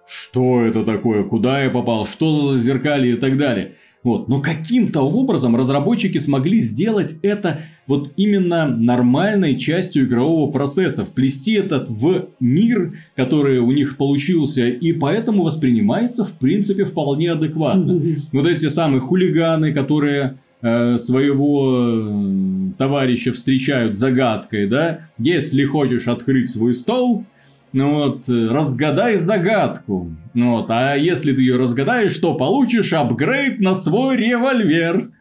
[0.10, 3.76] что это такое, куда я попал, что за зеркалье и так далее.
[4.02, 4.30] Вот.
[4.30, 11.04] Но каким-то образом разработчики смогли сделать это вот именно нормальной частью игрового процесса.
[11.04, 18.02] Вплести этот в мир, который у них получился, и поэтому воспринимается, в принципе, вполне адекватно.
[18.32, 26.50] Вот эти самые хулиганы, которые э, своего э, товарища встречают загадкой, да, если хочешь открыть
[26.50, 27.26] свой стол,
[27.74, 30.16] ну вот, э, разгадай загадку.
[30.34, 35.12] Ну вот, а если ты ее разгадаешь, то получишь апгрейд на свой револьвер.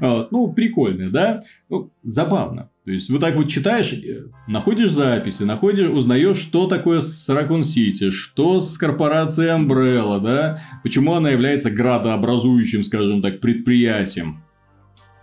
[0.00, 1.42] Вот, ну, прикольно, да?
[1.68, 2.70] Ну, забавно.
[2.84, 7.60] То есть, вот так вот читаешь, э, находишь записи, находишь, узнаешь, что такое с Raccoon
[7.60, 10.58] City, что с корпорацией Umbrella, да?
[10.82, 14.44] Почему она является градообразующим, скажем так, предприятием.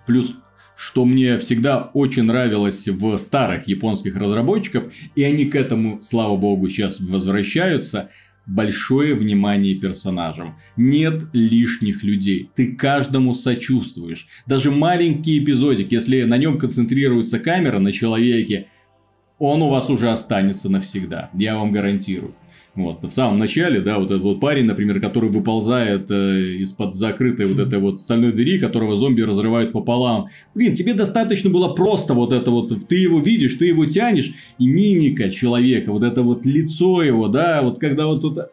[0.07, 0.37] Плюс
[0.81, 6.67] что мне всегда очень нравилось в старых японских разработчиков, и они к этому, слава богу,
[6.69, 8.09] сейчас возвращаются,
[8.47, 10.57] большое внимание персонажам.
[10.75, 12.49] Нет лишних людей.
[12.55, 14.25] Ты каждому сочувствуешь.
[14.47, 18.65] Даже маленький эпизодик, если на нем концентрируется камера на человеке,
[19.37, 21.29] он у вас уже останется навсегда.
[21.35, 22.33] Я вам гарантирую.
[22.73, 27.45] Вот, в самом начале, да, вот этот вот парень, например, который выползает э, из-под закрытой
[27.45, 30.29] вот этой вот стальной двери, которого зомби разрывают пополам.
[30.55, 34.67] Блин, тебе достаточно было просто вот это вот, ты его видишь, ты его тянешь, и
[34.67, 38.37] мимика человека, вот это вот лицо его, да, вот когда вот тут...
[38.37, 38.49] А,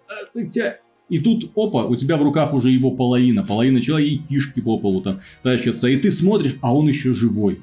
[1.08, 4.78] и тут, опа, у тебя в руках уже его половина, половина человека, и кишки по
[4.78, 7.60] полу там тащатся, и ты смотришь, а он еще живой.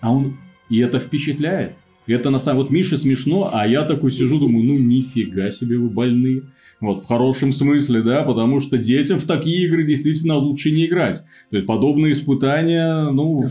[0.00, 0.36] А он...
[0.68, 1.72] И это впечатляет.
[2.06, 2.62] Это на самом...
[2.62, 6.42] Вот Мише смешно, а я такой сижу, думаю, ну нифига себе вы больные.
[6.80, 11.22] Вот, в хорошем смысле, да, потому что детям в такие игры действительно лучше не играть.
[11.50, 13.44] То есть, подобные испытания, ну,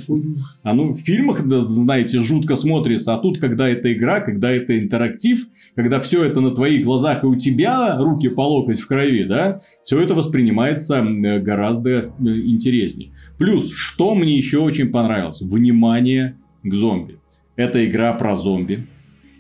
[0.64, 6.00] оно в фильмах, знаете, жутко смотрится, а тут, когда это игра, когда это интерактив, когда
[6.00, 10.00] все это на твоих глазах и у тебя руки по локоть в крови, да, все
[10.00, 13.12] это воспринимается гораздо э, интереснее.
[13.40, 17.20] Плюс, что мне еще очень понравилось, внимание к зомби.
[17.56, 18.88] Это игра про зомби.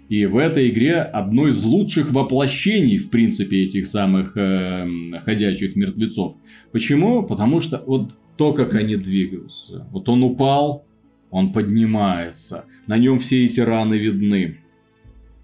[0.07, 4.87] И в этой игре одно из лучших воплощений, в принципе, этих самых э,
[5.23, 6.35] ходячих мертвецов.
[6.71, 7.23] Почему?
[7.23, 9.87] Потому что вот то, как они двигаются.
[9.91, 10.85] Вот он упал,
[11.31, 12.65] он поднимается.
[12.85, 14.59] На нем все эти раны видны.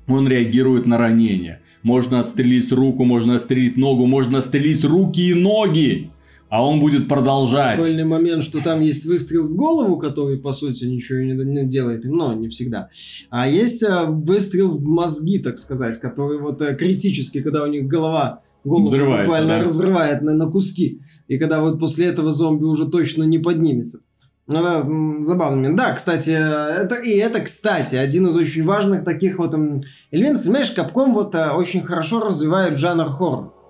[0.07, 1.61] Он реагирует на ранения.
[1.81, 6.11] Можно отстрелить руку, можно отстрелить ногу, можно отстрелить руки и ноги
[6.51, 7.77] а он будет продолжать.
[7.77, 12.03] Прикольный момент, что там есть выстрел в голову, который, по сути, ничего не, не делает,
[12.03, 12.89] но не всегда.
[13.29, 17.87] А есть а, выстрел в мозги, так сказать, который вот а, критический, когда у них
[17.87, 19.63] голова голову буквально да?
[19.63, 20.99] разрывает на, на куски.
[21.29, 24.01] И когда вот после этого зомби уже точно не поднимется.
[24.47, 24.81] Ну да,
[25.23, 25.77] забавный момент.
[25.77, 29.53] Да, кстати, это, и это, кстати, один из очень важных таких вот
[30.11, 30.43] элементов.
[30.43, 33.60] Понимаешь, Капком вот очень хорошо развивает жанр хоррор.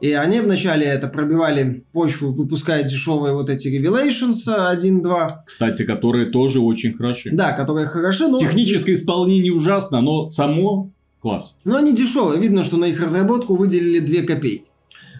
[0.00, 5.28] И они вначале это пробивали почву, выпуская дешевые вот эти Revelations 1-2.
[5.46, 7.30] Кстати, которые тоже очень хороши.
[7.32, 8.38] Да, которые хороши, но...
[8.38, 11.54] Техническое исполнение ужасно, но само класс.
[11.64, 12.40] Но они дешевые.
[12.40, 14.64] Видно, что на их разработку выделили 2 копейки.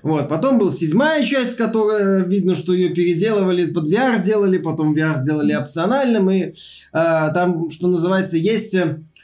[0.02, 5.14] Вот, потом был седьмая часть, которая, видно, что ее переделывали, под VR делали, потом VR
[5.16, 6.50] сделали опциональным, и э,
[6.92, 8.74] там, что называется, есть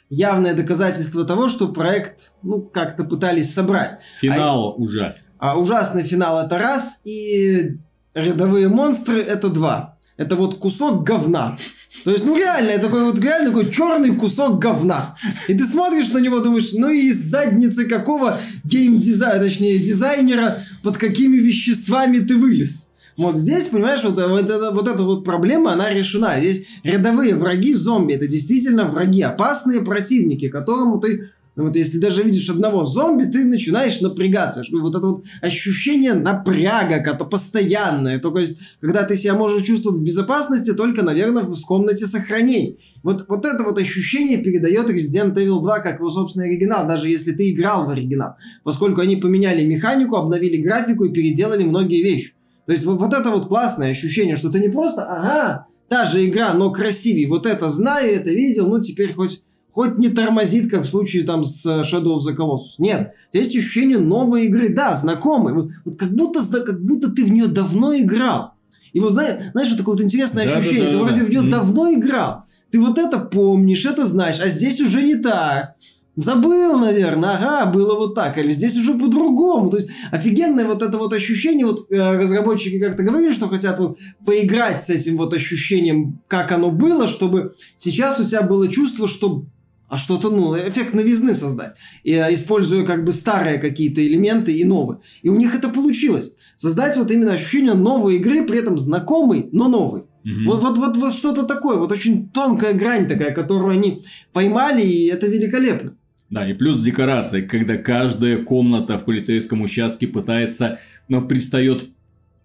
[0.09, 3.99] явное доказательство того, что проект, ну, как-то пытались собрать.
[4.21, 5.25] Финал а, ужасен.
[5.39, 7.79] А ужасный финал это раз, и
[8.15, 9.97] рядовые монстры это два.
[10.17, 11.59] Это вот кусок говна.
[12.05, 15.17] То есть, ну реально, это такой вот реально такой черный кусок говна.
[15.49, 20.99] И ты смотришь на него, думаешь, ну и из задницы какого геймдизайнера, точнее дизайнера, под
[20.99, 22.91] какими веществами ты вылез.
[23.17, 26.39] Вот здесь, понимаешь, вот, вот, это, вот эта вот проблема, она решена.
[26.39, 32.51] Здесь рядовые враги зомби, это действительно враги, опасные противники, которому ты вот если даже видишь
[32.51, 34.63] одного зомби, ты начинаешь напрягаться.
[34.71, 38.19] Вот это вот ощущение напряга, это постоянное.
[38.19, 42.79] Только есть, когда ты себя можешь чувствовать в безопасности, только, наверное, в комнате сохранений.
[43.03, 47.33] Вот, вот это вот ощущение передает Resident Evil 2 как его собственный оригинал, даже если
[47.33, 48.35] ты играл в оригинал.
[48.63, 52.36] Поскольку они поменяли механику, обновили графику и переделали многие вещи.
[52.67, 56.27] То есть вот, вот это вот классное ощущение, что ты не просто, ага, та же
[56.27, 57.29] игра, но красивее.
[57.29, 61.45] Вот это знаю, это видел, ну теперь хоть, хоть не тормозит, как в случае там
[61.45, 62.77] с Shadow of the Colossus.
[62.79, 65.55] Нет, есть ощущение новой игры, да, знакомой.
[65.55, 68.53] Вот, вот как, будто, как будто ты в нее давно играл.
[68.93, 70.87] И вот знаешь, знаешь, вот такое вот интересное да, ощущение.
[70.87, 71.27] Да, да, ты да, вроде да.
[71.27, 71.51] в нее mm.
[71.51, 72.45] давно играл.
[72.71, 75.77] Ты вот это помнишь, это знаешь, а здесь уже не так.
[76.17, 79.69] Забыл, наверное, ага, было вот так, или здесь уже по-другому.
[79.69, 83.99] То есть офигенное вот это вот ощущение, вот э, разработчики как-то говорили, что хотят вот
[84.25, 89.45] поиграть с этим вот ощущением, как оно было, чтобы сейчас у тебя было чувство, что
[89.89, 94.65] а что-то, ну, эффект новизны создать, и, э, используя как бы старые какие-то элементы и
[94.65, 95.01] новые.
[95.23, 96.33] И у них это получилось.
[96.57, 100.01] создать вот именно ощущение новой игры, при этом знакомой, но новой.
[100.25, 100.47] Угу.
[100.47, 104.03] Вот, вот, вот, вот что-то такое, вот очень тонкая грань такая, которую они
[104.33, 105.95] поймали, и это великолепно.
[106.29, 111.89] Да, и плюс декорации, когда каждая комната в полицейском участке пытается, но ну, пристает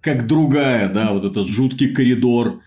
[0.02, 2.62] как другая, да, вот этот жуткий коридор,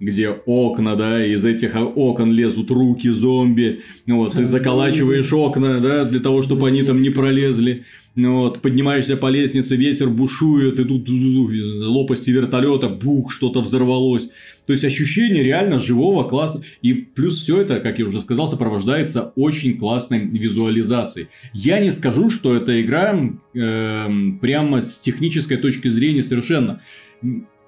[0.00, 6.20] где окна, да, из этих окон лезут руки зомби, вот, ты заколачиваешь окна, да, для
[6.20, 7.84] того, чтобы они там не пролезли.
[8.16, 14.28] Вот, поднимаешься по лестнице, ветер бушует, и тут лопасти вертолета, бух, что-то взорвалось.
[14.66, 16.62] То есть ощущение реально живого, классно.
[16.82, 21.28] И плюс все это, как я уже сказал, сопровождается очень классной визуализацией.
[21.54, 23.16] Я не скажу, что эта игра
[23.54, 24.08] э,
[24.40, 26.80] прямо с технической точки зрения совершенно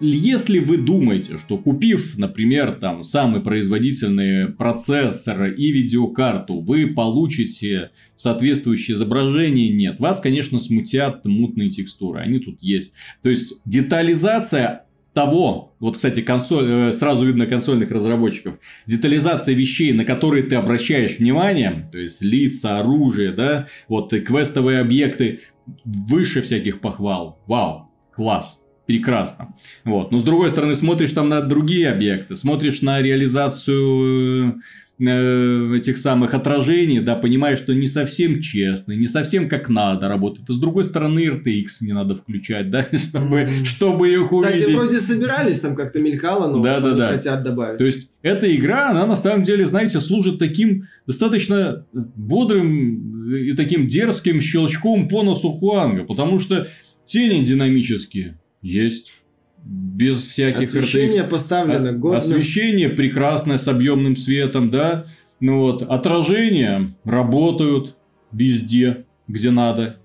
[0.00, 8.96] если вы думаете, что купив, например, там самый производительный процессор и видеокарту, вы получите соответствующее
[8.96, 10.00] изображение, нет.
[10.00, 12.92] Вас, конечно, смутят мутные текстуры, они тут есть.
[13.22, 18.54] То есть детализация того, вот, кстати, консоль, э, сразу видно консольных разработчиков,
[18.86, 24.80] детализация вещей, на которые ты обращаешь внимание, то есть лица, оружие, да, вот и квестовые
[24.80, 25.40] объекты,
[25.84, 27.40] выше всяких похвал.
[27.46, 28.59] Вау, класс
[28.90, 29.54] прекрасно.
[29.84, 30.10] Вот.
[30.10, 34.60] Но с другой стороны, смотришь там на другие объекты, смотришь на реализацию
[34.98, 40.50] э, этих самых отражений, да, понимаешь, что не совсем честно, не совсем как надо работает.
[40.50, 43.64] А с другой стороны, RTX не надо включать, да, чтобы, mm-hmm.
[43.64, 44.76] чтобы их Кстати, увидеть.
[44.76, 47.12] вроде собирались, там как-то мелькало, но да, да, да.
[47.12, 47.78] хотят добавить.
[47.78, 53.86] То есть, эта игра, она на самом деле, знаете, служит таким достаточно бодрым и таким
[53.86, 56.66] дерзким щелчком по носу Хуанга, потому что
[57.10, 59.22] тени динамические, есть.
[59.62, 61.28] Без всяких Освещение RTX.
[61.28, 62.18] поставлено годно.
[62.18, 65.04] Освещение прекрасное с объемным светом, да.
[65.38, 67.96] Ну вот, отражения работают
[68.32, 69.96] везде, где надо.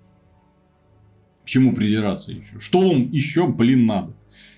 [1.44, 2.60] К чему придираться еще?
[2.60, 4.14] Что вам еще, блин, надо?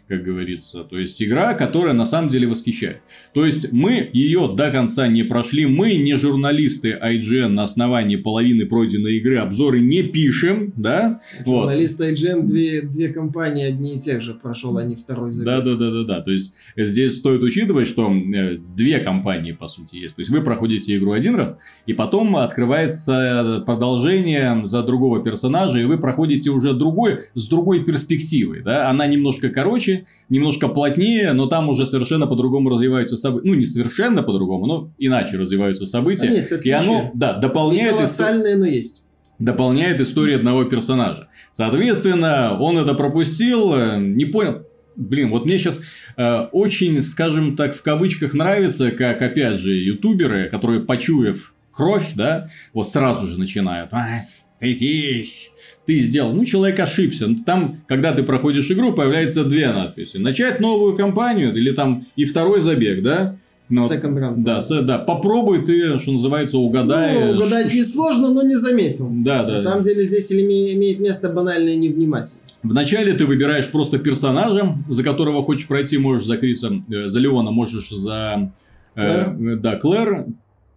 [0.08, 0.84] Как говорится.
[0.84, 3.02] То есть игра, которая на самом деле восхищает.
[3.34, 8.66] То есть мы ее до конца не прошли, мы не журналисты IGN на основании половины
[8.66, 11.20] пройденной игры обзоры не пишем, да?
[11.46, 12.14] Журналисты вот.
[12.14, 15.46] IGN две, две компании одни и тех же прошел, а не второй забег.
[15.46, 16.22] Да, да, да, да, да.
[16.22, 20.16] То есть здесь стоит учитывать, что э, две компании по сути есть.
[20.16, 25.86] То есть вы проходите игру один раз, и потом открывается продолжение за другого персонажа, и
[25.86, 28.90] вы проходите уже другой с другой перспективой, да?
[28.90, 29.97] Она немножко короче,
[30.30, 33.48] немножко плотнее, но там уже совершенно по-другому развиваются события.
[33.48, 36.28] Ну, не совершенно по-другому, но иначе развиваются события.
[36.28, 37.92] есть и оно, да, дополняет...
[37.92, 39.04] Не колоссальное, но есть
[39.40, 41.28] дополняет историю одного персонажа.
[41.52, 44.64] Соответственно, он это пропустил, э, не понял.
[44.96, 45.82] Блин, вот мне сейчас
[46.18, 52.48] э, очень, скажем так, в кавычках нравится, как, опять же, ютуберы, которые, почуяв кровь, да,
[52.74, 55.52] вот сразу же начинают, а, стыдись,
[55.86, 56.34] ты сделал.
[56.34, 57.28] Ну, человек ошибся.
[57.46, 60.18] Там, когда ты проходишь игру, появляются две надписи.
[60.18, 63.38] Начать новую кампанию или там и второй забег, да?
[63.70, 64.34] Но, Second run.
[64.38, 67.34] Да, с, да, попробуй ты, что называется, угадай.
[67.34, 69.10] Ну, угадать что, несложно, но не заметил.
[69.12, 69.54] Да, да.
[69.54, 72.60] На самом деле здесь имеет место банальная невнимательность.
[72.64, 77.90] Вначале ты выбираешь просто персонажа, за которого хочешь пройти, можешь закрыться, э, за Леона, можешь
[77.90, 78.52] за...
[78.96, 79.52] Э, Клэр?
[79.52, 80.26] Э, да, Клэр.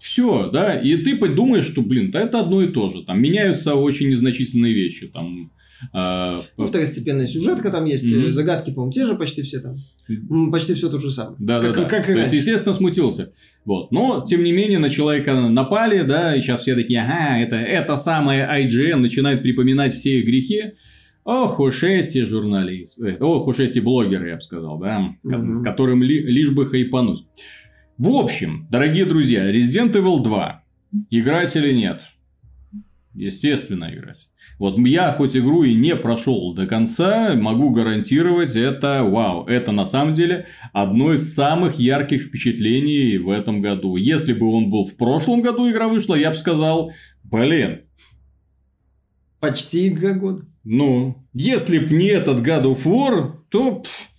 [0.00, 3.04] Все, да, и ты подумаешь, что, блин, да это одно и то же.
[3.04, 5.08] Там меняются очень незначительные вещи.
[5.08, 5.50] Там,
[5.92, 8.32] а, ну, второстепенная сюжетка там есть, mm-hmm.
[8.32, 9.76] загадки, по-моему, те же почти все там.
[10.50, 11.36] Почти все то же самое.
[11.38, 11.88] Да, как, да, да.
[11.88, 13.32] Как то есть, естественно, смутился.
[13.66, 13.92] Вот.
[13.92, 17.96] Но, тем не менее, на человека напали, да, и сейчас все такие, ага, это, это
[17.96, 20.72] самое IGN начинает припоминать все их грехи.
[21.24, 25.62] Ох уж эти журналисты, ох уж эти блогеры, я бы сказал, да, угу.
[25.62, 27.24] которым ли, лишь бы хайпануть.
[28.00, 30.64] В общем, дорогие друзья, Resident Evil 2.
[31.10, 32.00] Играть или нет?
[33.12, 34.26] Естественно, играть.
[34.58, 39.44] Вот я хоть игру и не прошел до конца, могу гарантировать, это вау.
[39.44, 43.96] Это на самом деле одно из самых ярких впечатлений в этом году.
[43.96, 47.82] Если бы он был в прошлом году, игра вышла, я бы сказал, блин.
[49.40, 50.44] Почти игра года.
[50.64, 53.80] Ну, если б не этот God of War, то...
[53.80, 54.09] Пфф,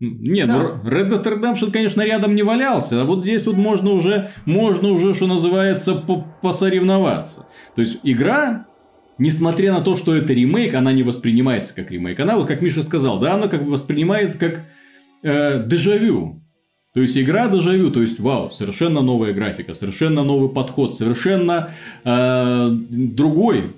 [0.00, 0.58] нет, да.
[0.82, 4.88] ну, Red Dead Redemption, конечно, рядом не валялся, а вот здесь вот можно уже, можно
[4.88, 5.94] уже, что называется,
[6.40, 7.46] посоревноваться.
[7.74, 8.66] То есть, игра,
[9.18, 12.18] несмотря на то, что это ремейк, она не воспринимается как ремейк.
[12.18, 14.64] Она, вот как Миша сказал, да, она как воспринимается как
[15.22, 16.42] э, дежавю.
[16.94, 21.72] То есть, игра дежавю, то есть, вау, совершенно новая графика, совершенно новый подход, совершенно
[22.04, 23.74] э, другой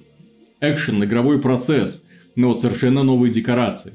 [0.60, 2.04] экшен, игровой процесс,
[2.36, 3.94] ну вот, совершенно новые декорации.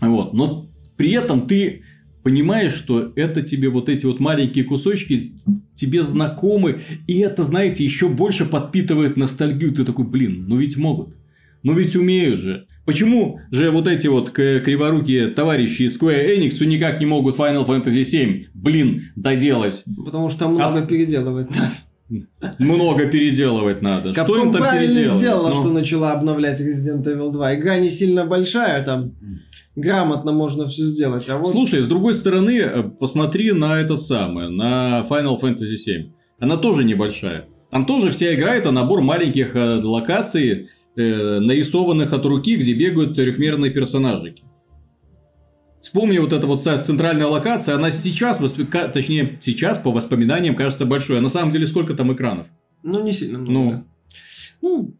[0.00, 0.69] Вот, но
[1.00, 1.80] при этом ты
[2.22, 5.32] понимаешь, что это тебе вот эти вот маленькие кусочки
[5.74, 9.72] тебе знакомы, и это, знаете, еще больше подпитывает ностальгию.
[9.72, 11.16] Ты такой, блин, ну ведь могут,
[11.62, 12.66] ну ведь умеют же.
[12.84, 18.04] Почему же вот эти вот криворукие товарищи из Square Enix никак не могут Final Fantasy
[18.04, 19.82] 7, блин, доделать?
[20.04, 20.86] Потому что много а...
[20.86, 21.72] переделывать надо.
[22.58, 24.10] Много переделывать надо.
[24.10, 25.54] Capcom что им там правильно сделала, Но...
[25.54, 27.54] что начала обновлять Resident Evil 2.
[27.54, 29.12] Игра не сильно большая, там
[29.76, 31.28] грамотно можно все сделать.
[31.28, 31.50] А вот...
[31.50, 36.12] Слушай, с другой стороны, э, посмотри на это самое, на Final Fantasy 7.
[36.38, 37.48] Она тоже небольшая.
[37.70, 43.14] Там тоже вся игра это набор маленьких э, локаций, э, нарисованных от руки, где бегают
[43.14, 44.42] трехмерные персонажики.
[45.80, 48.38] Вспомни вот эта вот центральная локация, она сейчас,
[48.92, 51.18] точнее, сейчас по воспоминаниям кажется большой.
[51.18, 52.48] А на самом деле сколько там экранов?
[52.82, 53.84] Ну, не сильно много.
[54.60, 54.94] Ну, ну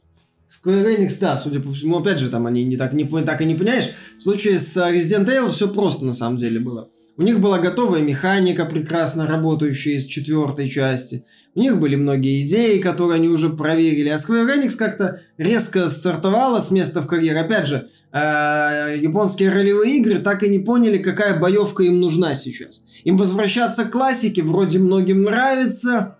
[0.62, 3.46] Square Enix, да, судя по всему, опять же, там они не так, не, так и
[3.46, 3.90] не понимаешь.
[4.18, 6.90] В случае с Resident Evil все просто на самом деле было.
[7.16, 11.24] У них была готовая механика, прекрасно работающая из четвертой части.
[11.54, 14.08] У них были многие идеи, которые они уже проверили.
[14.08, 17.36] А Square Enix как-то резко стартовала с места в карьер.
[17.36, 22.82] Опять же, э, японские ролевые игры так и не поняли, какая боевка им нужна сейчас.
[23.04, 26.16] Им возвращаться к классике вроде многим нравится,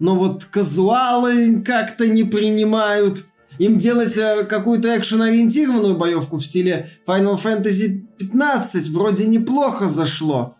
[0.00, 3.24] но вот казуалы как-то не принимают
[3.60, 10.56] им делать э, какую-то экшен-ориентированную боевку в стиле Final Fantasy 15 вроде неплохо зашло.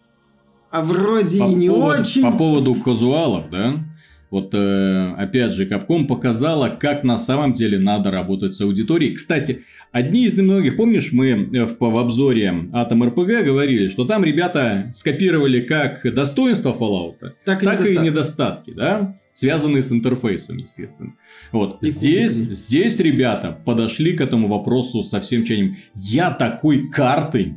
[0.70, 2.22] А вроде по и не поводу, очень.
[2.22, 3.82] По поводу казуалов, да?
[4.30, 9.14] Вот, э, опять же, Capcom показала, как на самом деле надо работать с аудиторией.
[9.14, 14.22] Кстати, одни из немногих, помнишь, мы э, в, в обзоре Atom RPG говорили, что там
[14.22, 17.92] ребята скопировали как достоинства Fallout, так, и, так недостатки.
[17.92, 19.18] и недостатки, да?
[19.32, 21.14] Связанные с интерфейсом, естественно.
[21.50, 25.76] Вот, и здесь, здесь ребята подошли к этому вопросу со всем чанием.
[25.94, 27.56] Я такой карты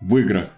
[0.00, 0.48] в играх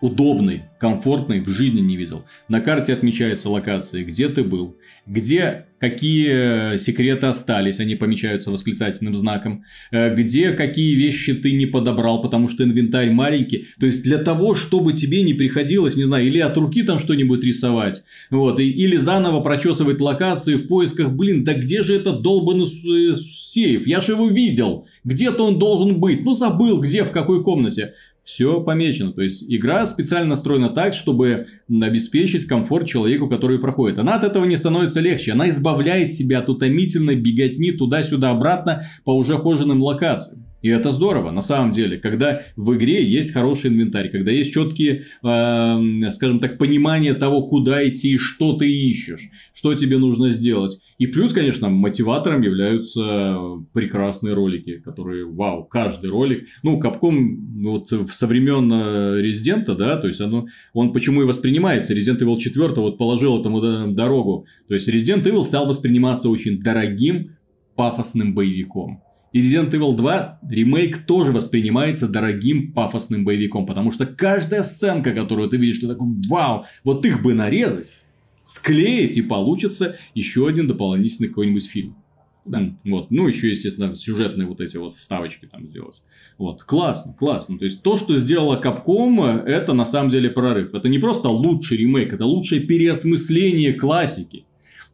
[0.00, 2.24] удобный, комфортный в жизни не видел.
[2.48, 4.76] На карте отмечаются локации, где ты был,
[5.06, 12.22] где какие секреты остались, они помечаются восклицательным знаком, э, где какие вещи ты не подобрал,
[12.22, 13.68] потому что инвентарь маленький.
[13.78, 17.44] То есть для того, чтобы тебе не приходилось, не знаю, или от руки там что-нибудь
[17.44, 23.14] рисовать, вот, или заново прочесывать локации в поисках, блин, да где же этот долбанный э,
[23.14, 23.86] сейф?
[23.86, 24.86] Я же его видел.
[25.04, 26.24] Где-то он должен быть.
[26.24, 27.94] Ну, забыл, где, в какой комнате
[28.26, 29.12] все помечено.
[29.12, 34.00] То есть игра специально настроена так, чтобы обеспечить комфорт человеку, который проходит.
[34.00, 35.30] Она от этого не становится легче.
[35.30, 40.45] Она избавляет тебя от утомительной беготни туда-сюда обратно по уже хоженым локациям.
[40.62, 45.04] И это здорово, на самом деле, когда в игре есть хороший инвентарь, когда есть четкие,
[45.22, 50.78] э, скажем так, понимание того, куда идти и что ты ищешь, что тебе нужно сделать.
[50.98, 53.36] И плюс, конечно, мотиватором являются
[53.74, 56.48] прекрасные ролики, которые, вау, каждый ролик.
[56.62, 61.94] Ну, Capcom вот со времен э, Резидента, да, то есть оно, он почему и воспринимается.
[61.94, 64.46] Resident Evil 4 вот положил этому дорогу.
[64.68, 67.36] То есть Resident Evil стал восприниматься очень дорогим,
[67.76, 69.02] пафосным боевиком.
[69.36, 75.50] И Resident Evil 2 ремейк тоже воспринимается дорогим пафосным боевиком, потому что каждая сценка, которую
[75.50, 77.92] ты видишь, ты такой, вау, вот их бы нарезать,
[78.42, 81.96] склеить, и получится еще один дополнительный какой-нибудь фильм.
[82.46, 82.74] Да.
[82.86, 83.10] Вот.
[83.10, 86.02] Ну, еще, естественно, сюжетные вот эти вот вставочки там сделать.
[86.38, 86.64] Вот.
[86.64, 87.58] Классно, классно.
[87.58, 90.72] То есть, то, что сделала Capcom, это на самом деле прорыв.
[90.72, 94.46] Это не просто лучший ремейк, это лучшее переосмысление классики.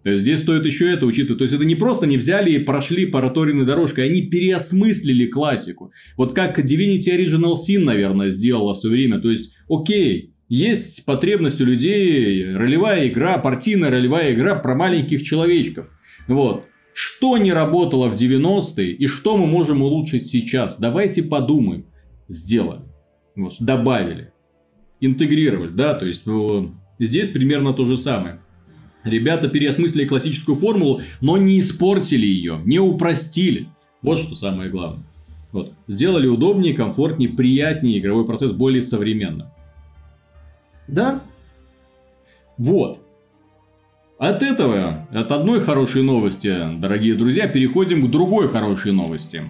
[0.05, 1.39] Здесь стоит еще это учитывать.
[1.39, 5.93] То есть это не просто не взяли и прошли параториной дорожкой, они переосмыслили классику.
[6.17, 9.21] Вот как Divinity Original Sin, наверное, сделала в свое время.
[9.21, 15.87] То есть, окей, есть потребность у людей, ролевая игра, партийная ролевая игра про маленьких человечков.
[16.27, 16.67] Вот.
[16.95, 20.79] Что не работало в 90-е и что мы можем улучшить сейчас?
[20.79, 21.87] Давайте подумаем.
[22.29, 22.85] Сделаем.
[23.35, 24.33] Вот, добавили.
[25.01, 26.25] Интегрировали, да, то есть
[26.99, 28.41] здесь примерно то же самое.
[29.05, 33.69] Ребята переосмыслили классическую формулу, но не испортили ее, не упростили.
[34.01, 35.05] Вот что самое главное.
[35.51, 35.73] Вот.
[35.87, 39.49] Сделали удобнее, комфортнее, приятнее, игровой процесс более современным.
[40.89, 41.23] Да.
[42.57, 43.01] Вот.
[44.19, 49.43] От этого, от одной хорошей новости, дорогие друзья, переходим к другой хорошей новости.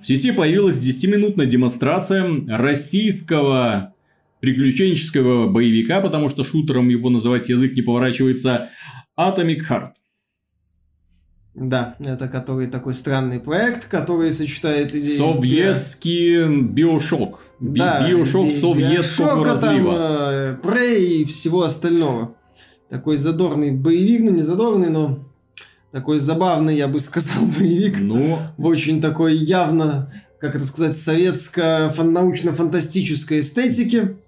[0.00, 3.94] В сети появилась 10-минутная демонстрация российского
[4.46, 8.68] приключенческого боевика, потому что шутером его называть язык не поворачивается,
[9.18, 9.90] Atomic Heart.
[11.56, 15.16] Да, это который такой странный проект, который сочетает идеи...
[15.16, 17.40] Советский биошок.
[17.58, 19.92] Би- да, биошок советского разлива.
[19.92, 22.36] Там, э, Prey и всего остального.
[22.88, 25.28] Такой задорный боевик, ну не задорный, но
[25.90, 27.98] такой забавный, я бы сказал, боевик.
[27.98, 28.38] Ну...
[28.58, 34.18] Очень такой явно, как это сказать, советско-научно-фантастической эстетике.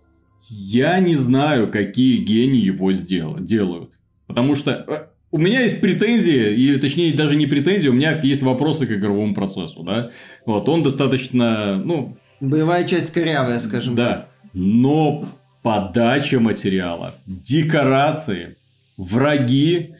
[0.50, 3.92] Я не знаю, какие гении его сдел- делают.
[4.26, 8.42] Потому что, э, у меня есть претензии, и точнее даже не претензии, у меня есть
[8.42, 10.10] вопросы к игровому процессу, да.
[10.46, 12.16] Вот, он достаточно, ну...
[12.40, 15.26] Боевая часть корявая, скажем Да, но
[15.62, 18.56] подача материала, декорации,
[18.96, 19.94] враги,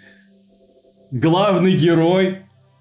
[1.10, 2.38] главный герой,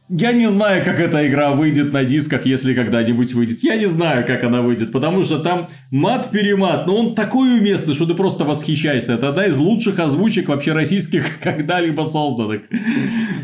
[0.09, 3.59] я не знаю, как эта игра выйдет на дисках, если когда-нибудь выйдет.
[3.61, 8.05] Я не знаю, как она выйдет, потому что там мат-перемат, но он такой уместный, что
[8.05, 9.13] ты просто восхищаешься.
[9.13, 12.61] Это одна из лучших озвучек вообще российских когда-либо созданных.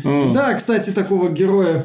[0.04, 1.84] Да, кстати, такого героя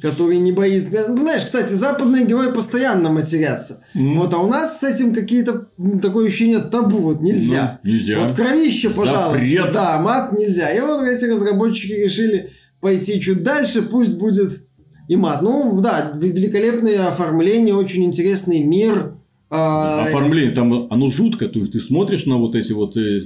[0.00, 1.04] который не боится.
[1.04, 3.82] Понимаешь, кстати, западные герои постоянно матерятся.
[3.96, 4.18] Mm.
[4.18, 5.66] Вот, а у нас с этим какие-то
[6.00, 6.98] такое ощущение табу.
[6.98, 7.80] Вот нельзя.
[7.82, 8.20] Ну, нельзя.
[8.20, 9.40] Вот кровище, пожалуйста.
[9.40, 9.72] Запрет.
[9.72, 10.70] Да, мат нельзя.
[10.70, 14.62] И вот эти разработчики решили пойти чуть дальше, пусть будет
[15.08, 15.42] и мат.
[15.42, 19.14] Ну, да, великолепное оформление, очень интересный мир.
[19.48, 23.20] А, оформление, там оно жутко, то есть ты смотришь на вот эти вот э,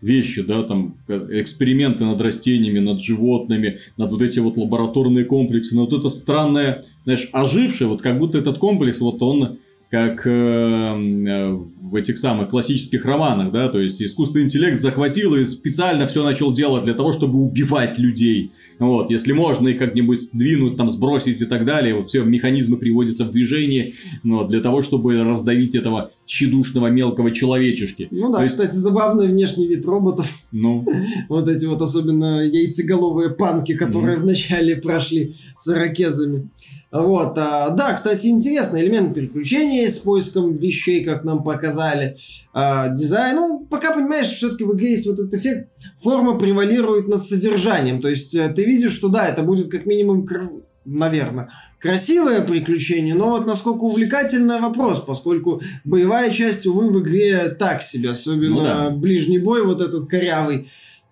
[0.00, 5.84] вещи, да, там эксперименты над растениями, над животными, над вот эти вот лабораторные комплексы, но
[5.84, 9.58] вот это странное, знаешь, ожившее, вот как будто этот комплекс, вот он
[9.90, 11.58] как э, э,
[11.90, 16.52] в этих самых классических романах, да, то есть искусственный интеллект захватил и специально все начал
[16.52, 18.52] делать для того, чтобы убивать людей.
[18.78, 23.24] Вот, если можно их как-нибудь сдвинуть, там, сбросить и так далее, вот все механизмы приводятся
[23.24, 28.08] в движение, ну, для того, чтобы раздавить этого тщедушного мелкого человечешки.
[28.10, 28.56] Ну да, есть...
[28.56, 30.30] кстати, забавный внешний вид роботов.
[30.50, 30.84] Ну.
[31.28, 34.22] вот эти вот особенно яйцеголовые панки, которые ну.
[34.22, 36.50] вначале прошли с ирокезами.
[36.92, 41.75] Вот, а, да, кстати, интересный элемент переключения с поиском вещей, как нам показали.
[42.52, 47.24] А, дизайн, ну, пока, понимаешь, все-таки в игре есть вот этот эффект, форма превалирует над
[47.24, 48.00] содержанием.
[48.00, 50.26] То есть, э, ты видишь, что да, это будет как минимум,
[50.84, 51.50] наверное,
[51.80, 58.10] красивое приключение, но вот насколько увлекательный вопрос, поскольку боевая часть, увы, в игре так себе,
[58.10, 58.90] особенно ну, да.
[58.90, 60.68] ближний бой вот этот корявый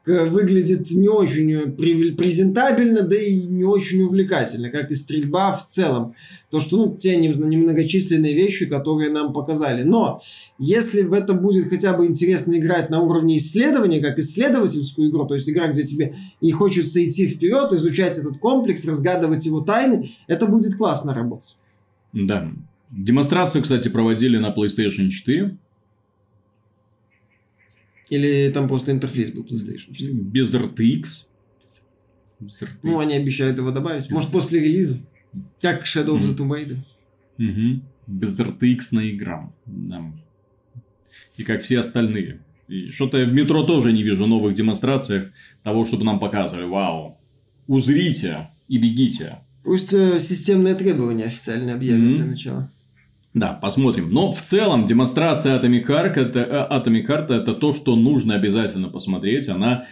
[0.06, 1.72] выглядит не очень
[2.16, 6.14] презентабельно, да и не очень увлекательно, как и стрельба в целом.
[6.50, 9.82] То, что, ну, те немногочисленные вещи, которые нам показали.
[9.82, 10.20] Но,
[10.58, 15.34] если в это будет хотя бы интересно играть на уровне исследования, как исследовательскую игру, то
[15.34, 20.46] есть игра, где тебе и хочется идти вперед, изучать этот комплекс, разгадывать его тайны, это
[20.46, 21.56] будет классно работать.
[22.12, 22.50] Да.
[22.90, 25.56] Демонстрацию, кстати, проводили на PlayStation 4.
[28.10, 30.12] Или там просто интерфейс был PlayStation 4?
[30.12, 31.26] Без RTX.
[32.82, 34.10] Ну, они обещают его добавить.
[34.10, 34.98] Может, после релиза.
[35.60, 36.78] Как Shadow of the Tomb Raider.
[37.38, 37.82] Угу.
[38.06, 39.50] Без RTX на игра.
[39.66, 40.12] Да.
[41.36, 42.40] И как все остальные.
[42.90, 45.30] Что-то в метро тоже не вижу новых демонстрациях
[45.62, 46.64] того, чтобы нам показывали.
[46.64, 47.18] Вау.
[47.66, 49.38] Узрите и бегите.
[49.62, 52.16] Пусть э, системные требования официально объявят mm-hmm.
[52.16, 52.70] для начала.
[53.34, 54.10] Да, посмотрим.
[54.10, 58.88] Но в целом демонстрация Atomic Heart это, э, Atomic Heart это то, что нужно обязательно
[58.88, 59.48] посмотреть.
[59.48, 59.86] Она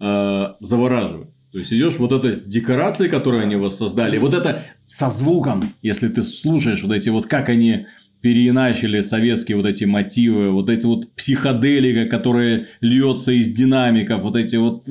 [0.00, 1.30] э, завораживает.
[1.52, 6.22] То есть идешь вот этой декорации, которые они воссоздали, вот это со звуком, если ты
[6.22, 7.86] слушаешь вот эти вот, как они
[8.20, 14.56] переиначили советские вот эти мотивы, вот эти вот психоделика, которая льется из динамиков, вот эти
[14.56, 14.86] вот...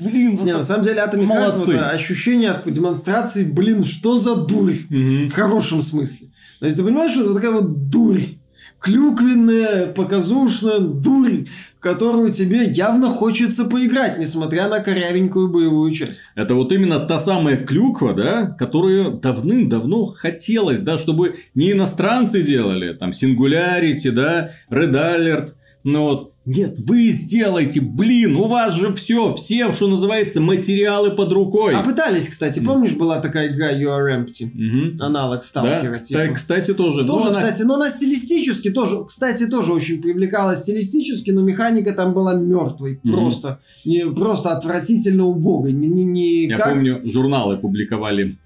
[0.00, 4.34] Блин, вот Не, на самом деле, Atomic Heart, вот, ощущение от демонстрации, блин, что за
[4.34, 5.28] дурь, угу.
[5.28, 6.28] в хорошем смысле.
[6.60, 8.20] То есть ты понимаешь, что это такая вот дурь,
[8.80, 11.46] клюквенная, показушная дурь,
[11.80, 16.20] которую тебе явно хочется поиграть, несмотря на корявенькую боевую часть.
[16.34, 22.92] Это вот именно та самая клюква, да, которую давным-давно хотелось, да, чтобы не иностранцы делали,
[22.92, 25.52] там, Singularity, да, Red Alert,
[25.82, 31.32] ну вот, нет, вы сделайте, блин, у вас же все, все, что называется, материалы под
[31.32, 31.74] рукой.
[31.74, 34.94] А пытались, кстати, помнишь, была такая игра You Are Empty?
[34.94, 35.04] Угу.
[35.04, 35.82] Аналог Сталкера.
[35.82, 37.06] Да, кстати, кстати, тоже.
[37.06, 37.68] Тоже, но кстати, она...
[37.68, 43.00] но она стилистически тоже, кстати, тоже очень привлекала стилистически, но механика там была мертвой.
[43.04, 43.12] Угу.
[43.12, 45.72] Просто, не, просто отвратительно убогой.
[45.72, 46.70] Не, не, не Я как...
[46.70, 48.36] помню, журналы публиковали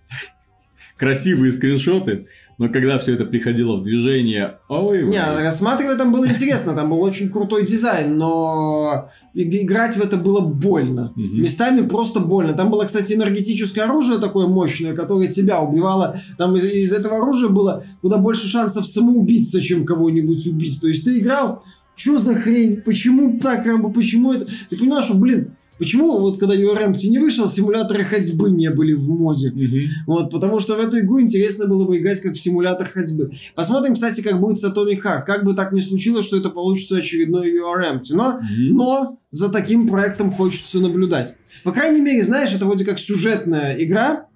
[0.99, 2.27] красивые скриншоты
[2.59, 5.05] но когда все это приходило в движение, ой...
[5.07, 10.41] Не, рассматривать там было интересно, там был очень крутой дизайн, но играть в это было
[10.41, 11.13] больно.
[11.17, 11.37] Угу.
[11.37, 12.53] Местами просто больно.
[12.53, 16.17] Там было, кстати, энергетическое оружие такое мощное, которое тебя убивало.
[16.39, 20.81] Там из, из этого оружия было куда больше шансов самоубиться, чем кого-нибудь убить.
[20.81, 21.63] То есть ты играл,
[21.97, 24.47] что за хрень, почему так, почему это...
[24.71, 29.09] Ты понимаешь, что, блин, Почему вот когда URMT не вышел, симуляторы ходьбы не были в
[29.09, 29.51] моде?
[29.51, 30.13] Угу.
[30.15, 33.33] Вот, потому что в эту игру интересно было бы играть как в симулятор ходьбы.
[33.55, 35.25] Посмотрим, кстати, как будет с Atomic Heart.
[35.25, 38.05] Как бы так ни случилось, что это получится очередной URMT.
[38.11, 38.45] Но, угу.
[38.49, 41.37] но за таким проектом хочется наблюдать.
[41.65, 44.27] По крайней мере, знаешь, это вроде как сюжетная игра.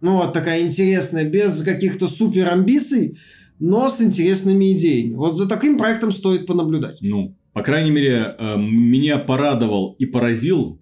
[0.00, 3.18] Ну, вот такая интересная, без каких-то супер амбиций,
[3.58, 5.14] но с интересными идеями.
[5.14, 6.98] Вот за таким проектом стоит понаблюдать.
[7.02, 10.80] Ну, по крайней мере, э, меня порадовал и поразил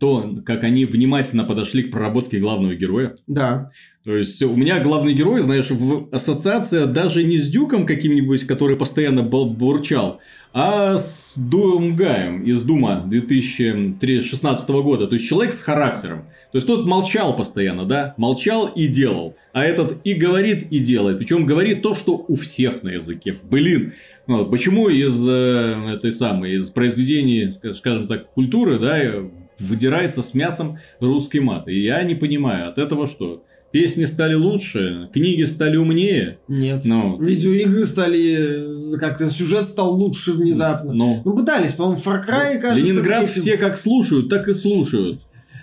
[0.00, 3.14] то, как они внимательно подошли к проработке главного героя.
[3.26, 3.70] Да.
[4.02, 8.74] То есть, у меня главный герой, знаешь, в ассоциация даже не с Дюком каким-нибудь, который
[8.74, 10.20] постоянно бурчал,
[10.54, 15.06] а с Думгаем из Дума 2016 года.
[15.06, 16.24] То есть, человек с характером.
[16.50, 18.14] То есть, тот молчал постоянно, да?
[18.16, 19.36] Молчал и делал.
[19.52, 21.18] А этот и говорит, и делает.
[21.18, 23.34] Причем говорит то, что у всех на языке.
[23.50, 23.92] Блин,
[24.26, 28.98] ну, почему из э, этой самой, из произведений, скажем так, культуры, да,
[29.60, 31.68] выдирается с мясом русский мат?
[31.68, 33.44] И я не понимаю, от этого что?
[33.72, 36.38] Песни стали лучше, книги стали умнее.
[36.48, 36.84] Нет.
[36.84, 37.16] Но...
[37.16, 37.24] Ну.
[37.24, 38.98] Видеоигры стали...
[38.98, 40.92] Как-то сюжет стал лучше внезапно.
[40.92, 41.22] Но...
[41.24, 42.88] Ну, пытались, по-моему, Far Cry, ну, кажется...
[42.88, 43.42] Ленинград третьим...
[43.42, 45.20] все как слушают, так и слушают.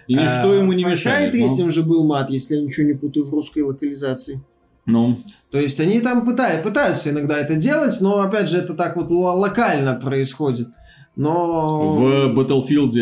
[0.07, 1.17] И ничто а, ему не Far мешает.
[1.17, 1.71] Far Cry третьим но...
[1.71, 4.41] же был мат, если я ничего не путаю в русской локализации.
[4.85, 5.19] Ну.
[5.51, 9.11] То есть они там пытаются, пытаются иногда это делать, но опять же это так вот
[9.11, 10.69] локально происходит.
[11.17, 11.93] Но...
[11.93, 12.93] В Battlefield,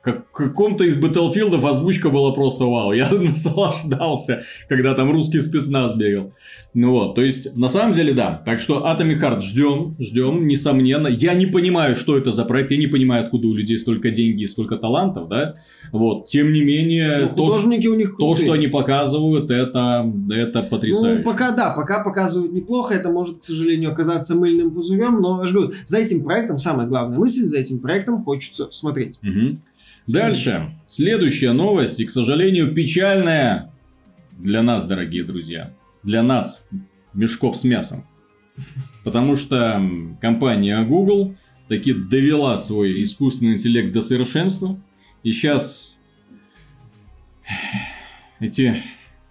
[0.00, 2.92] как, каком-то из Battlefield озвучка была просто вау.
[2.92, 6.32] Я наслаждался, когда там русский спецназ бегал.
[6.74, 8.40] Ну вот, то есть, на самом деле, да.
[8.46, 11.08] Так что Atomic Heart ждем, ждем, несомненно.
[11.08, 14.40] Я не понимаю, что это за проект, я не понимаю, откуда у людей столько денег
[14.40, 15.54] и столько талантов, да.
[15.92, 20.62] Вот, тем не менее, ну, художники то, у них то, что они показывают, это, это
[20.62, 21.18] потрясающе.
[21.18, 25.46] Ну, пока да, пока показывают неплохо, это может, к сожалению, оказаться мыльным пузырем, но я
[25.46, 29.18] же говорю, за этим проектом, самая главная мысль, за этим проектом хочется смотреть.
[29.22, 29.58] Угу.
[30.08, 30.74] Дальше.
[30.86, 33.70] Следующая новость, и, к сожалению, печальная
[34.38, 36.64] для нас, дорогие друзья для нас
[37.14, 38.04] мешков с мясом.
[39.04, 39.80] Потому что
[40.20, 41.36] компания Google
[41.68, 44.78] таки довела свой искусственный интеллект до совершенства.
[45.22, 45.96] И сейчас
[48.40, 48.82] эти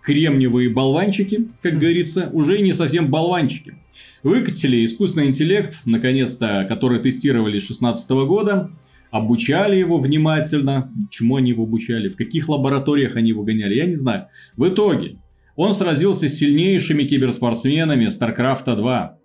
[0.02, 3.76] кремниевые болванчики, как говорится, уже не совсем болванчики.
[4.24, 8.72] Выкатили искусственный интеллект, наконец-то, который тестировали с 2016 года,
[9.10, 10.94] обучали его внимательно.
[11.10, 14.28] Чему они его обучали, в каких лабораториях они его гоняли, я не знаю.
[14.56, 15.18] В итоге,
[15.56, 19.18] он сразился с сильнейшими киберспортсменами StarCraft 2.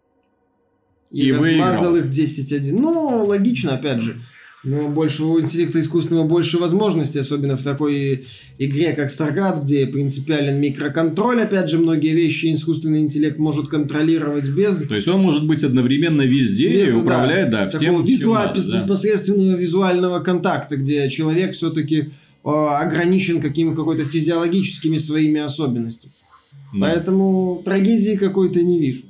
[1.13, 2.11] И, и размазал выиграл.
[2.11, 2.79] их 10-1.
[2.79, 4.21] Ну, логично, опять же.
[4.67, 8.25] Но больше у интеллекта искусственного больше возможностей, особенно в такой
[8.59, 11.41] игре, как StarCraft, где принципиален микроконтроль.
[11.41, 14.83] Опять же, многие вещи искусственный интеллект может контролировать без...
[14.89, 18.53] То есть, он может быть одновременно везде без, и управлять, да, да всем, визуа...
[18.53, 18.83] всем надо, да.
[18.83, 22.11] непосредственного визуального контакта, где человек все-таки
[22.43, 26.13] ограничен какими какой-то физиологическими своими особенностями.
[26.75, 26.87] Да.
[26.87, 29.03] Поэтому трагедии какой-то не вижу.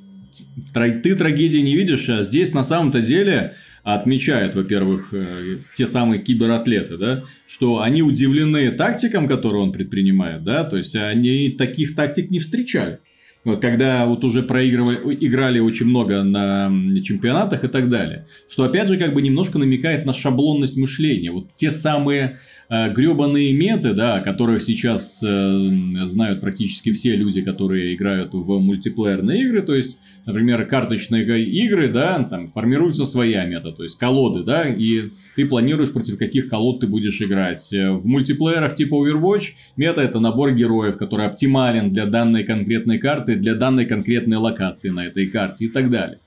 [0.75, 3.55] Ты трагедии не видишь, а здесь на самом-то деле
[3.95, 10.65] отмечают, во-первых, э, те самые кибератлеты, да, что они удивлены тактикам, которые он предпринимает, да,
[10.65, 12.99] то есть они таких тактик не встречали.
[13.45, 16.69] Вот когда вот уже проигрывали, играли очень много на
[17.01, 18.27] чемпионатах и так далее.
[18.49, 21.31] Что опять же как бы немножко намекает на шаблонность мышления.
[21.31, 25.71] Вот те самые э, гребаные меты, да, которых сейчас э,
[26.05, 29.63] знают практически все люди, которые играют в мультиплеерные игры.
[29.63, 35.11] То есть, например, карточные игры, да, там формируется своя мета, то есть колоды, да, и
[35.35, 37.71] ты планируешь против каких колод ты будешь играть.
[37.73, 43.55] В мультиплеерах типа Overwatch мета это набор героев, который оптимален для данной конкретной карты, для
[43.55, 46.19] данной конкретной локации на этой карте и так далее.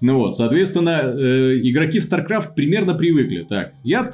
[0.00, 3.46] Ну вот, соответственно, э, игроки в StarCraft примерно привыкли.
[3.48, 4.10] Так, я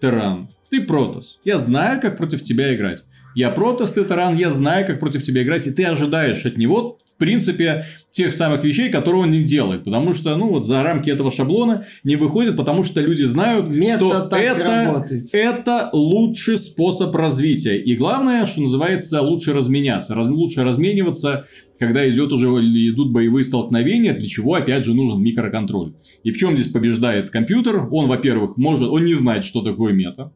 [0.00, 1.38] Терран, ты Протос.
[1.44, 3.04] Я знаю, как против тебя играть.
[3.36, 6.98] Я Протос, ты Таран, я знаю, как против тебя играть, и ты ожидаешь от него,
[7.04, 9.84] в принципе, тех самых вещей, которые он не делает.
[9.84, 14.28] Потому что, ну, вот за рамки этого шаблона не выходит, потому что люди знают, Метод
[14.28, 17.76] что это, это лучший способ развития.
[17.78, 20.14] И главное, что называется, лучше разменяться.
[20.14, 21.46] Раз, лучше размениваться,
[21.80, 25.94] когда идет уже идут боевые столкновения, для чего, опять же, нужен микроконтроль.
[26.22, 27.88] И в чем здесь побеждает компьютер?
[27.90, 30.32] Он, во-первых, может, он не знает, что такое мета.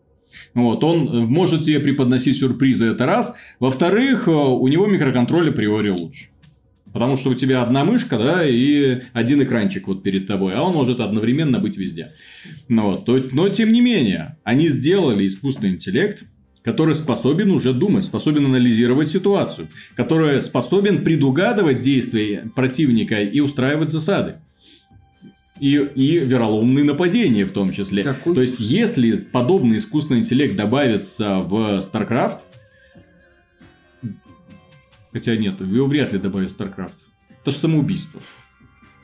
[0.55, 3.35] Вот, он может тебе преподносить сюрпризы, это раз.
[3.61, 6.29] Во-вторых, э, у него микроконтроль априори лучше.
[6.93, 10.73] Потому что у тебя одна мышка, да, и один экранчик вот перед тобой, а он
[10.73, 12.13] может одновременно быть везде.
[12.69, 16.25] Ну, вот, но тем не менее, они сделали искусственный интеллект,
[16.63, 24.37] который способен уже думать, способен анализировать ситуацию, который способен предугадывать действия противника и устраивать засады
[25.61, 28.03] и, и вероломные нападения в том числе.
[28.03, 28.35] Какой?
[28.35, 32.39] То есть, если подобный искусственный интеллект добавится в StarCraft,
[35.13, 36.93] хотя нет, его вряд ли добавят в StarCraft,
[37.43, 38.21] это же самоубийство.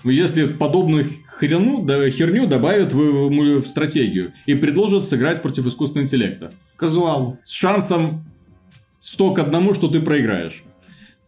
[0.05, 1.07] Если подобную
[1.41, 6.53] херню, да, херню добавят в, в, в стратегию и предложат сыграть против искусственного интеллекта.
[6.77, 7.39] Казуал.
[7.43, 8.25] С шансом
[9.01, 10.63] 100 к одному, что ты проиграешь.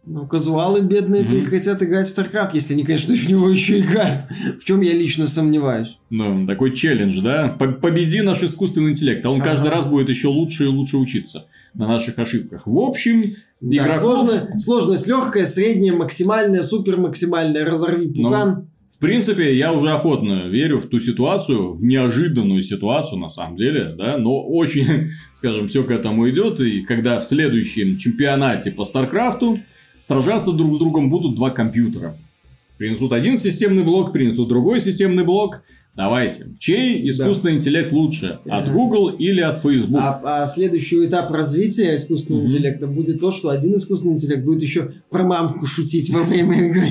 [0.09, 1.31] Ну, казуалы бедные Мгм.
[1.31, 4.21] прекратят играть в StarCraft, если они, конечно, в него еще играют.
[4.61, 5.97] В чем я лично сомневаюсь.
[6.09, 7.49] Ну, такой челлендж, да?
[7.49, 9.49] По- Победи наш искусственный интеллект, а он Ага.
[9.51, 12.65] каждый раз будет еще лучше и лучше учиться на наших ошибках.
[12.65, 13.23] В общем,
[13.59, 17.65] Да, игроков- сложно- сложность легкая, средняя, максимальная, супер максимальная.
[17.65, 18.67] Разорви Ну, пукан.
[18.89, 23.93] В принципе, я уже охотно верю в ту ситуацию, в неожиданную ситуацию, на самом деле,
[23.97, 24.85] да, но очень,
[25.37, 29.59] скажем, все к этому идет, и когда в следующем чемпионате по Старкрафту
[30.07, 32.17] сражаться друг с другом будут два компьютера.
[32.77, 35.63] Принесут один системный блок, принесут другой системный блок.
[35.95, 36.45] Давайте.
[36.59, 38.39] Чей искусственный интеллект лучше?
[38.45, 38.71] От Ага.
[38.71, 39.99] Google или от Facebook?
[39.99, 42.51] А, а следующий этап развития искусственного Мгм.
[42.51, 46.83] интеллекта будет то, что один искусственный интеллект будет еще про мамку шутить во время игры,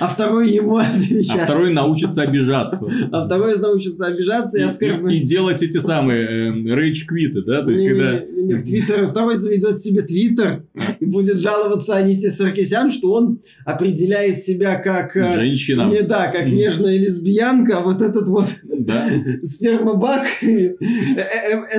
[0.00, 1.42] а второй ему А отвечать.
[1.42, 2.86] второй научится обижаться.
[3.10, 5.20] А второй научится обижаться и оскорблять.
[5.22, 7.62] и делать эти самые рейдж квиты, да?
[7.62, 8.12] То есть, когда...
[8.22, 10.64] В Твиттер, второй заведет себе Твиттер
[11.00, 15.16] и будет жаловаться Аните Саркисян, что он определяет себя как...
[15.16, 15.88] э, Женщина.
[15.90, 19.08] Не да, как нежная лесбиянка, а вот этот вот Да.
[19.42, 20.76] спермобак э,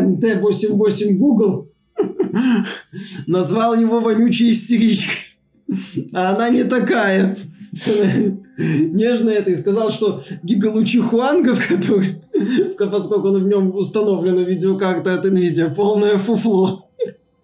[0.02, 1.70] НТ-88 Google
[3.28, 5.18] назвал его вонючей истеричкой.
[6.12, 7.38] А она не такая.
[8.58, 12.22] Нежная это и сказал, что гигалучи Хуангов, который,
[12.78, 16.88] поскольку в нем установлена видеокарта от NVIDIA, полное фуфло.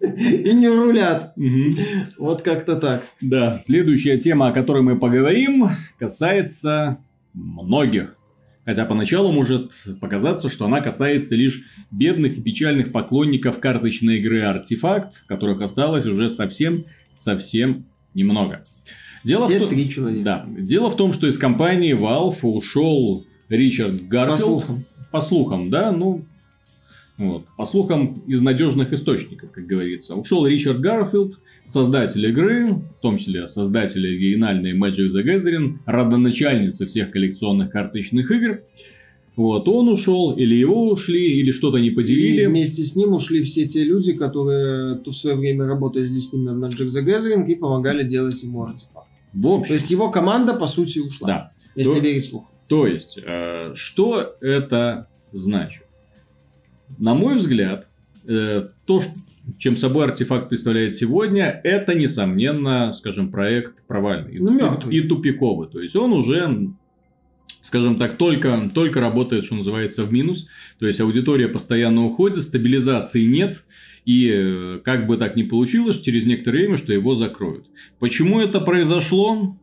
[0.00, 1.32] И не рулят.
[1.36, 1.70] Мгм.
[2.18, 3.02] Вот как-то так.
[3.20, 5.68] Да, следующая тема, о которой мы поговорим,
[5.98, 6.98] касается
[7.34, 8.16] многих.
[8.64, 15.24] Хотя поначалу может показаться, что она касается лишь бедных и печальных поклонников карточной игры Артефакт,
[15.26, 18.64] которых осталось уже совсем-совсем немного.
[19.24, 20.24] Дело в Все том- три человека.
[20.24, 20.46] Да.
[20.58, 24.40] Дело в том, что из компании Valve ушел Ричард По Гарфилд.
[24.40, 24.84] слухам.
[25.12, 26.24] По слухам, да, ну,
[27.18, 30.14] вот, по слухам из надежных источников, как говорится.
[30.14, 37.10] Ушел Ричард Гарфилд, создатель игры, в том числе создатель оригинальной Magic the Gathering, родоначальница всех
[37.10, 38.60] коллекционных карточных игр.
[39.36, 42.46] Вот, он ушел, или его ушли, или что-то не И поделили.
[42.46, 46.44] вместе с ним ушли все те люди, которые то в свое время работали с ним
[46.44, 49.08] над Magic the Gathering и помогали делать ему артефакт.
[49.32, 51.28] В То общем, есть его команда, по сути, ушла.
[51.28, 51.52] да.
[51.74, 52.48] Если То- верить слухам.
[52.66, 55.84] То есть, э, что это значит?
[56.98, 57.86] На мой взгляд,
[58.26, 59.02] э, то,
[59.58, 64.38] чем собой артефакт представляет сегодня, это, несомненно, скажем, проект провальный.
[64.38, 64.56] Ну,
[64.90, 64.96] И-.
[64.98, 65.68] И тупиковый.
[65.68, 66.68] То есть, он уже,
[67.60, 70.46] скажем так, только, только работает, что называется, в минус.
[70.78, 73.64] То есть, аудитория постоянно уходит, стабилизации нет.
[74.04, 77.66] И э, как бы так ни получилось, через некоторое время, что его закроют.
[77.98, 79.56] Почему это произошло?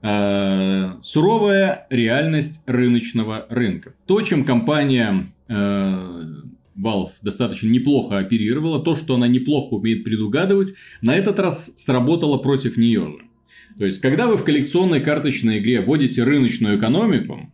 [0.00, 3.94] Э, суровая реальность рыночного рынка.
[4.06, 6.24] То, чем компания э,
[6.78, 12.76] Valve достаточно неплохо оперировала, то, что она неплохо умеет предугадывать, на этот раз сработало против
[12.76, 13.28] нее же.
[13.78, 17.52] То есть, когда вы в коллекционной карточной игре вводите рыночную экономику,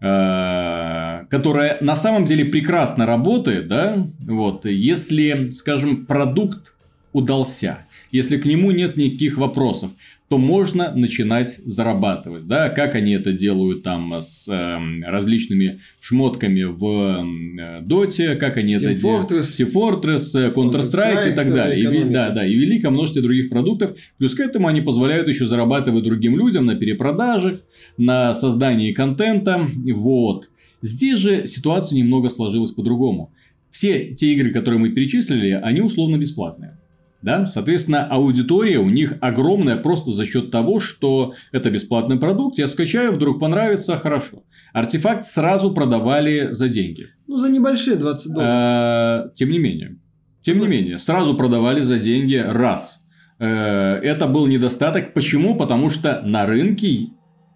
[0.00, 6.74] которая на самом деле прекрасно работает, да, вот, если, скажем, продукт
[7.12, 7.78] удался,
[8.10, 9.90] если к нему нет никаких вопросов,
[10.28, 16.84] то можно начинать зарабатывать, да, как они это делают там с эм, различными шмотками в
[16.84, 19.58] эм, э, Доте, как они Team это делают Fortress.
[19.58, 21.80] Team Fortress, э, Counter-Strike и так далее.
[21.80, 23.96] И, да, да, и великое множество других продуктов.
[24.18, 27.60] Плюс к этому они позволяют еще зарабатывать другим людям на перепродажах,
[27.96, 29.66] на создании контента.
[29.94, 30.50] Вот.
[30.82, 33.32] Здесь же ситуация немного сложилась по-другому.
[33.70, 36.77] Все те игры, которые мы перечислили, они условно бесплатные.
[37.20, 37.46] Да?
[37.46, 43.12] Соответственно, аудитория у них огромная просто за счет того, что это бесплатный продукт, я скачаю,
[43.12, 44.44] вдруг понравится, хорошо.
[44.72, 47.08] Артефакт сразу продавали за деньги.
[47.26, 49.26] Ну, за небольшие 20 долларов.
[49.26, 49.96] Э, Тем не менее.
[50.42, 53.00] Тем не менее, сразу продавали за деньги раз.
[53.40, 55.12] Э, Это был недостаток.
[55.12, 55.56] Почему?
[55.56, 57.08] Потому что на рынке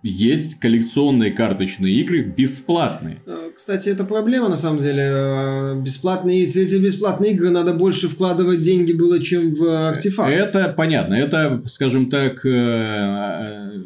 [0.02, 3.18] есть коллекционные карточные игры бесплатные.
[3.26, 5.02] Э, Кстати, это проблема на самом деле.
[5.04, 10.30] Э, Бесплатные, эти бесплатные игры надо больше вкладывать деньги было, чем в артефакт.
[10.30, 11.14] Это понятно.
[11.14, 13.82] Это, скажем так, э, э,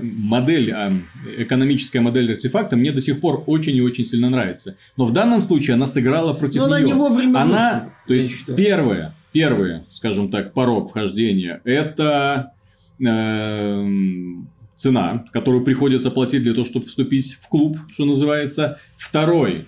[0.00, 1.00] модель, э,
[1.42, 4.76] экономическая модель артефакта мне до сих пор очень и очень сильно нравится.
[4.96, 6.88] Но в данном случае она сыграла против Но она нее.
[6.88, 8.56] не вовремя Она, то есть считаю.
[8.58, 12.52] первое, первый, скажем так, порог вхождения, это
[13.00, 18.78] эм, цена, которую приходится платить для того, чтобы вступить в клуб, что называется.
[18.96, 19.66] Второй,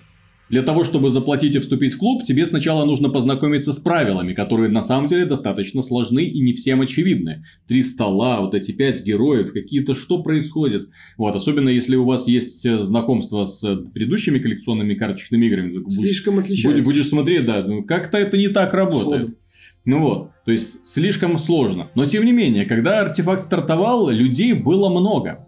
[0.49, 4.69] для того, чтобы заплатить и вступить в клуб, тебе сначала нужно познакомиться с правилами, которые
[4.69, 7.45] на самом деле достаточно сложны и не всем очевидны.
[7.67, 10.89] Три стола, вот эти пять героев, какие-то, что происходит.
[11.17, 15.77] Вот, особенно если у вас есть э, знакомство с э, предыдущими коллекционными карточными играми.
[15.77, 16.83] Будешь- Слишком Будешь, отличается.
[16.83, 19.29] будешь смотреть, да, ну, как-то это не так работает.
[19.29, 19.37] Сходу.
[19.85, 21.89] Ну вот, то есть слишком сложно.
[21.95, 25.47] Но тем не менее, когда артефакт стартовал, людей было много.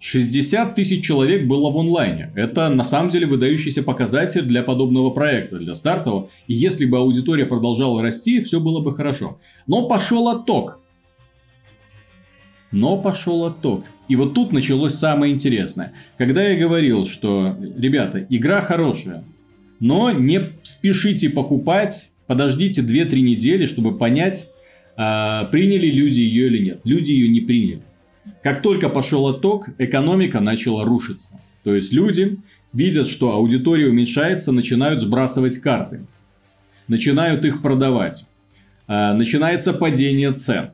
[0.00, 2.32] 60 тысяч человек было в онлайне.
[2.36, 6.28] Это на самом деле выдающийся показатель для подобного проекта, для стартового.
[6.46, 9.40] И если бы аудитория продолжала расти, все было бы хорошо.
[9.66, 10.80] Но пошел отток.
[12.70, 13.84] Но пошел отток.
[14.08, 15.94] И вот тут началось самое интересное.
[16.16, 19.24] Когда я говорил, что, ребята, игра хорошая,
[19.80, 24.50] но не спешите покупать, подождите 2-3 недели, чтобы понять,
[24.96, 26.80] а, приняли люди ее или нет.
[26.84, 27.82] Люди ее не приняли.
[28.42, 31.30] Как только пошел отток, экономика начала рушиться.
[31.64, 32.38] То есть люди
[32.72, 36.06] видят, что аудитория уменьшается, начинают сбрасывать карты.
[36.86, 38.26] Начинают их продавать.
[38.86, 40.70] А, начинается падение цен.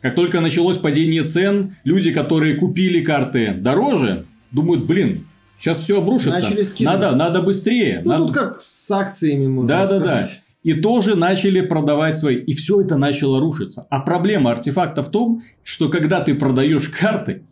[0.00, 5.26] Как только началось падение цен, люди, которые купили карты дороже, думают, блин,
[5.58, 6.48] сейчас все обрушится.
[6.80, 8.00] Надо, надо быстрее.
[8.04, 8.26] Ну, надо...
[8.26, 10.06] тут как с акциями можно да, сказать.
[10.06, 12.36] Да, да и тоже начали продавать свои.
[12.36, 13.86] И все это начало рушиться.
[13.90, 17.42] А проблема артефакта в том, что когда ты продаешь карты,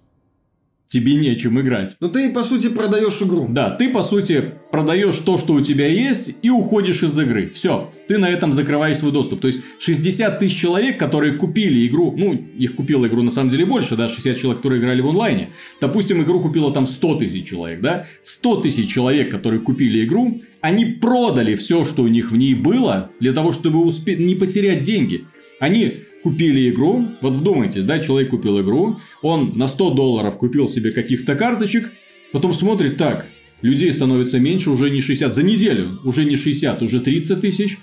[0.86, 1.96] тебе нечем играть.
[2.00, 3.46] Ну ты, по сути, продаешь игру.
[3.48, 7.50] Да, ты, по сути, продаешь то, что у тебя есть, и уходишь из игры.
[7.52, 9.40] Все, ты на этом закрываешь свой доступ.
[9.40, 13.66] То есть 60 тысяч человек, которые купили игру, ну, их купила игру на самом деле
[13.66, 15.50] больше, да, 60 человек, которые играли в онлайне.
[15.80, 18.06] Допустим, игру купило там 100 тысяч человек, да.
[18.22, 23.12] 100 тысяч человек, которые купили игру, они продали все, что у них в ней было,
[23.20, 24.16] для того, чтобы успе...
[24.16, 25.24] не потерять деньги.
[25.60, 30.90] Они купили игру, вот вдумайтесь, да, человек купил игру, он на 100 долларов купил себе
[30.90, 31.92] каких-то карточек,
[32.32, 33.26] потом смотрит так,
[33.62, 37.78] людей становится меньше, уже не 60, за неделю уже не 60, уже 30 тысяч,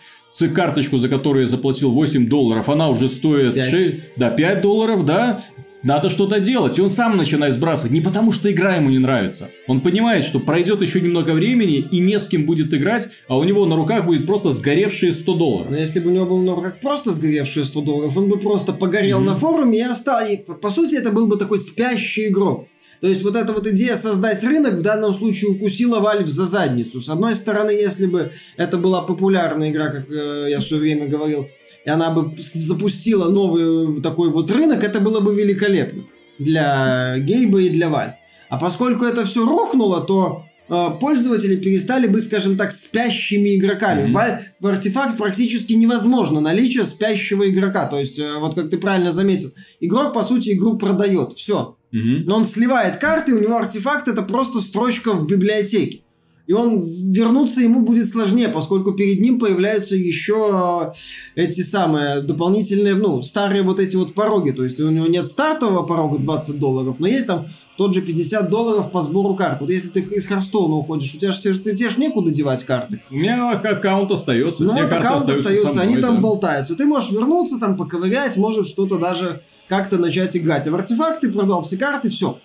[0.54, 3.70] карточку, за которую я заплатил 8 долларов, она уже стоит 5.
[3.70, 5.46] 6, да, 5 долларов, да,
[5.84, 6.80] надо что-то делать.
[6.80, 7.92] И он сам начинает сбрасывать.
[7.92, 9.50] Не потому, что игра ему не нравится.
[9.68, 13.44] Он понимает, что пройдет еще немного времени и не с кем будет играть, а у
[13.44, 15.72] него на руках будет просто сгоревшие 100 долларов.
[15.72, 18.74] Но если бы у него было на руках просто сгоревшие 100 долларов, он бы просто
[18.74, 19.26] погорел mm-hmm.
[19.26, 20.32] на форуме и остался.
[20.32, 22.68] И, по сути, это был бы такой спящий игрок.
[23.02, 27.02] То есть вот эта вот идея создать рынок в данном случае укусила Valve за задницу.
[27.02, 31.48] С одной стороны, если бы это была популярная игра, как э, я все время говорил,
[31.86, 36.04] и она бы запустила новый такой вот рынок, это было бы великолепно
[36.40, 38.14] для Гейба и для Valve.
[38.50, 44.08] А поскольку это все рухнуло, то э, пользователи перестали быть, скажем так, спящими игроками.
[44.08, 44.14] Mm-hmm.
[44.14, 47.88] Valve, в артефакт практически невозможно наличие спящего игрока.
[47.88, 51.34] То есть, э, вот как ты правильно заметил, игрок, по сути, игру продает.
[51.34, 51.78] Все.
[51.94, 56.03] Но он сливает карты, у него артефакт это просто строчка в библиотеке.
[56.46, 60.92] И он вернуться ему будет сложнее, поскольку перед ним появляются еще
[61.36, 64.52] э, эти самые дополнительные, ну, старые вот эти вот пороги.
[64.52, 67.46] То есть у него нет стартового порога 20 долларов, но есть там
[67.78, 69.62] тот же 50 долларов по сбору карт.
[69.62, 73.02] Вот если ты из Харстоуна уходишь, у тебя же ты, тебе ж некуда девать карты.
[73.10, 76.02] У меня аккаунт остается, ну, вот аккаунт остаются, остается, они да.
[76.02, 76.76] там болтаются.
[76.76, 80.68] Ты можешь вернуться, там поковырять, может что-то даже как-то начать играть.
[80.68, 82.38] А в артефакт ты продал все карты, все.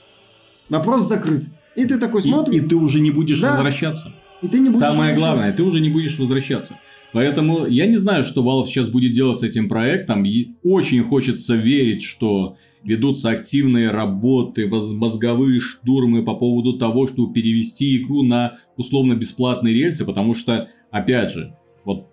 [0.68, 1.44] Вопрос закрыт.
[1.78, 2.56] И ты такой смотришь.
[2.56, 3.52] И, и ты уже не будешь да.
[3.52, 4.12] возвращаться.
[4.42, 6.76] И ты не будешь Самое главное, ты уже не будешь возвращаться.
[7.12, 10.24] Поэтому я не знаю, что Valve сейчас будет делать с этим проектом.
[10.24, 18.02] И очень хочется верить, что ведутся активные работы, мозговые штурмы по поводу того, чтобы перевести
[18.02, 22.08] игру на условно бесплатные рельсы, потому что, опять же, вот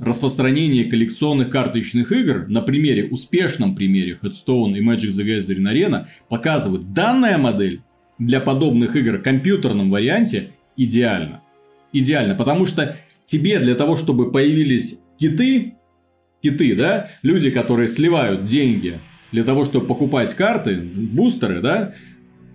[0.00, 6.92] распространение коллекционных карточных игр на примере, успешном примере Headstone и Magic the Gathering Arena показывает,
[6.92, 7.82] данная модель
[8.20, 11.40] для подобных игр в компьютерном варианте идеально.
[11.92, 15.74] Идеально, потому что тебе для того, чтобы появились киты,
[16.40, 19.00] киты, да, люди, которые сливают деньги
[19.32, 21.94] для того, чтобы покупать карты, бустеры, да,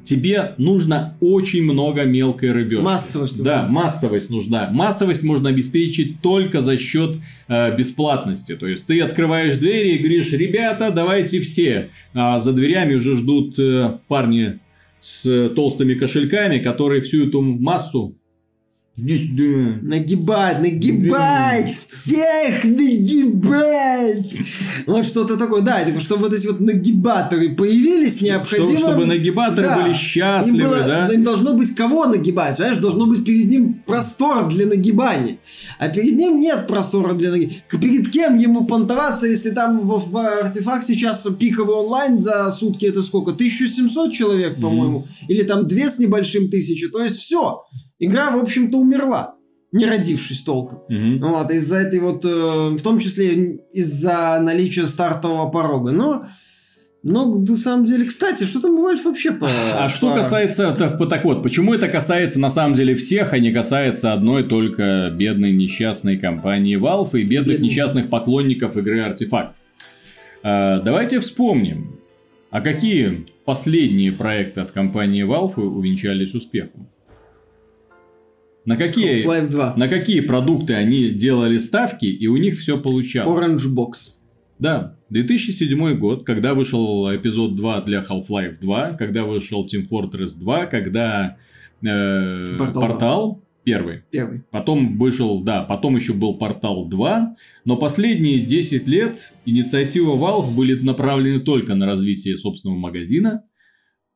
[0.03, 2.84] тебе нужно очень много мелкой рыбешки.
[2.84, 3.53] Массовость нужна.
[3.63, 4.70] Да, массовость нужна.
[4.72, 8.55] Массовость можно обеспечить только за счет э, бесплатности.
[8.55, 11.89] То есть ты открываешь двери и говоришь, ребята, давайте все.
[12.13, 14.59] А за дверями уже ждут э, парни
[15.06, 18.18] с толстыми кошельками, которые всю эту массу
[18.98, 19.78] Здесь, да.
[19.82, 21.98] Нагибать, нагибать, да.
[22.02, 24.34] всех нагибать.
[24.88, 25.62] Вот что-то такое.
[25.64, 28.78] Да, чтобы вот эти вот нагибаторы появились, необходимо...
[28.78, 29.82] Чтобы, чтобы нагибаторы да.
[29.82, 31.08] были счастливы, им было, да?
[31.10, 32.78] Им должно быть кого нагибать, понимаешь?
[32.78, 35.39] Должно быть перед ним простор для нагибания.
[35.78, 37.64] А перед ним нет простора для нагибания.
[37.70, 43.04] Перед кем ему понтоваться, если там в, в артефакт сейчас пиковый онлайн за сутки это
[43.04, 43.32] сколько?
[43.32, 45.00] 1700 человек, по-моему?
[45.00, 45.26] Mm.
[45.28, 46.88] Или там две с небольшим тысячи.
[46.88, 47.66] То есть все
[48.00, 49.36] игра, в общем-то, умерла,
[49.72, 50.80] не родившись толком.
[50.89, 51.28] Угу.
[51.28, 52.28] Вот, из-за этой вот, э,
[52.78, 55.91] в том числе из-за наличия стартового порога.
[55.91, 56.26] Но
[57.08, 59.48] Но, на самом деле, кстати, что там Valve вообще по...
[59.76, 60.74] А что касается...
[60.76, 65.12] Так, так вот, почему это касается на самом деле всех, а не касается одной только
[65.12, 67.68] бедной несчастной компании Valve и бедных Бедный.
[67.68, 69.56] несчастных поклонников игры Артефакт?
[70.41, 72.00] А, давайте вспомним,
[72.50, 76.88] а какие последние проекты от компании Valve увенчались успехом?
[78.66, 79.74] На какие, Half-Life 2.
[79.78, 83.45] на какие продукты они делали ставки, и у них все получалось?
[83.45, 84.13] Orange Box.
[84.57, 90.66] Да, 2007 год, когда вышел эпизод 2 для Half-Life 2, когда вышел Team Fortress 2,
[90.66, 91.38] когда
[91.84, 94.03] э, Портал Портал, первый.
[94.11, 94.43] Первый.
[94.51, 97.36] Потом вышел, да, потом еще был Портал 2,
[97.66, 103.43] но последние 10 лет инициативы Valve были направлены только на развитие собственного магазина,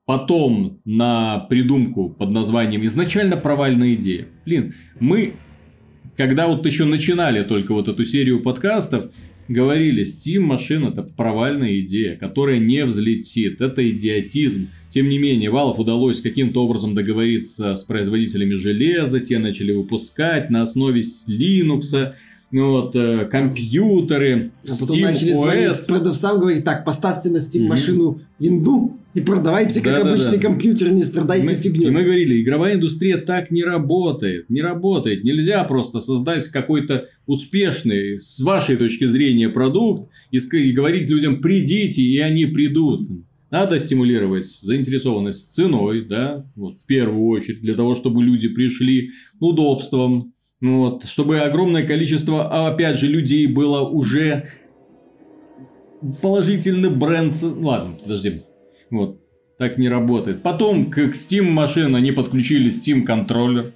[0.10, 4.26] потом на придумку под названием изначально провальная идея.
[4.43, 5.34] Блин, мы,
[6.18, 9.12] когда вот еще начинали только вот эту серию подкастов,
[9.47, 14.70] говорили, Steam машина это провальная идея, которая не взлетит, это идиотизм.
[14.89, 20.64] Тем не менее, Valve удалось каким-то образом договориться с производителями железа, те начали выпускать на
[20.64, 22.16] основе Linux,
[22.51, 25.87] вот, э, компьютеры, А Steam начали OS.
[25.87, 30.13] продавцам, говорить, так, поставьте на Steam машину винду и продавайте как Да-да-да.
[30.13, 31.87] обычный компьютер, не страдайте мы, фигней.
[31.87, 34.49] и мы говорили, игровая индустрия так не работает.
[34.49, 35.23] Не работает.
[35.23, 42.01] Нельзя просто создать какой-то успешный, с вашей точки зрения, продукт и, и говорить людям, придите,
[42.01, 43.09] и они придут.
[43.51, 50.13] Надо стимулировать заинтересованность ценой, да, вот в первую очередь, для того, чтобы люди пришли удобством,
[50.19, 50.31] ну
[50.62, 54.47] вот, чтобы огромное количество, а опять же, людей было уже
[56.22, 57.34] положительный бренд.
[57.41, 58.41] Ладно, подожди.
[58.89, 59.22] Вот.
[59.57, 60.41] Так не работает.
[60.41, 63.74] Потом к Steam машин они подключили Steam контроллер.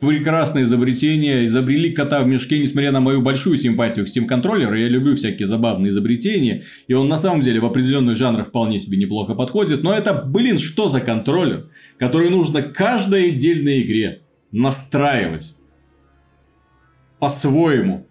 [0.00, 1.46] Прекрасное изобретение.
[1.46, 4.76] Изобрели кота в мешке, несмотря на мою большую симпатию к Steam контроллеру.
[4.76, 6.64] Я люблю всякие забавные изобретения.
[6.88, 9.82] И он на самом деле в определенных жанрах вполне себе неплохо подходит.
[9.82, 15.54] Но это, блин, что за контроллер, который нужно каждой отдельной игре настраивать
[17.20, 18.06] по-своему.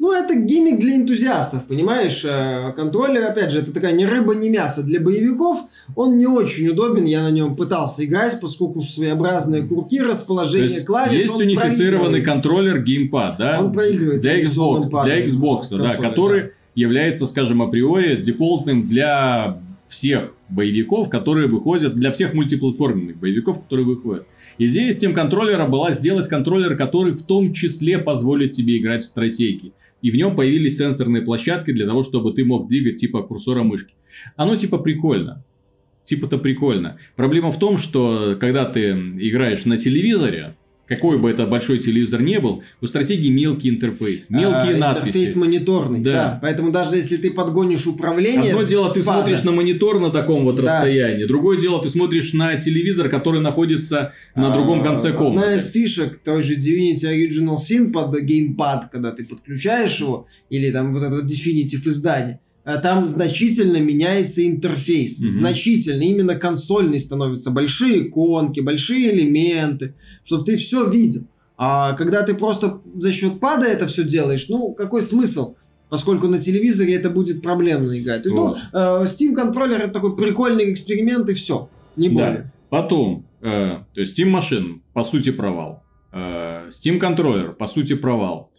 [0.00, 2.22] Ну, это гиммик для энтузиастов, понимаешь?
[2.24, 4.82] Э, Контроллер, опять же, это такая ни рыба, ни мясо.
[4.82, 5.58] Для боевиков
[5.94, 10.84] он не очень удобен, я на нем пытался играть, поскольку своеобразные курки, То расположение есть,
[10.84, 13.60] клавиш, есть унифицированный контроллер геймпад, да?
[13.60, 16.48] Он проигрывает для Xbox, для Xbox, да, консоли, который да.
[16.74, 19.58] является, скажем, априори дефолтным для
[19.94, 24.26] всех боевиков, которые выходят, для всех мультиплатформенных боевиков, которые выходят.
[24.58, 29.72] Идея Steam контроллера была сделать контроллер, который в том числе позволит тебе играть в стратегии.
[30.02, 33.94] И в нем появились сенсорные площадки для того, чтобы ты мог двигать типа курсора мышки.
[34.36, 35.44] Оно типа прикольно.
[36.04, 36.98] Типа-то прикольно.
[37.16, 40.56] Проблема в том, что когда ты играешь на телевизоре,
[40.86, 45.06] какой бы это большой телевизор не был, у стратегии мелкий интерфейс, мелкие А, надписи.
[45.08, 46.12] Интерфейс мониторный, Да.
[46.12, 46.38] да.
[46.42, 48.52] Поэтому даже если ты подгонишь управление...
[48.52, 50.62] Одно дело, ты спада, смотришь на монитор на таком вот Да.
[50.62, 51.24] расстоянии.
[51.24, 55.56] Другое дело, ты смотришь на телевизор, который находится на а, другом конце Одна комнаты.
[55.56, 60.92] из фишек той же Divinity Original Sin под геймпад, когда ты подключаешь его, или там
[60.92, 65.18] вот это Definitive издание, а там значительно меняется интерфейс.
[65.20, 65.28] Мгм.
[65.28, 66.02] Значительно.
[66.02, 69.94] Именно консольный становятся большие иконки, большие элементы,
[70.24, 71.26] чтобы ты все видел.
[71.56, 75.54] А когда ты просто за счет пада это все делаешь, ну, какой смысл?
[75.88, 78.22] Поскольку на телевизоре это будет проблемно играть.
[78.24, 78.58] То есть, Вот.
[78.72, 81.68] ну, э, Steam контроллер это такой прикольный эксперимент и все.
[81.96, 82.32] Не более.
[82.32, 82.52] Да.
[82.70, 85.84] Потом, э, то есть Steam машин, по сути, провал.
[86.12, 88.50] Э, Steam контроллер, по сути, провал.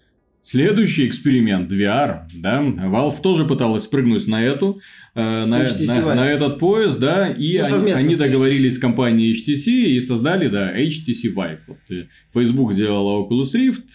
[0.47, 4.79] Следующий эксперимент VR, да, Valve тоже пыталась спрыгнуть на эту,
[5.15, 9.71] э, на, на- на этот поезд, да, и Ну, они, они договорились с компанией HTC
[9.95, 11.59] и создали, да, HTC Vive.
[11.67, 13.89] Вот, э, Facebook делала Oculus Rift,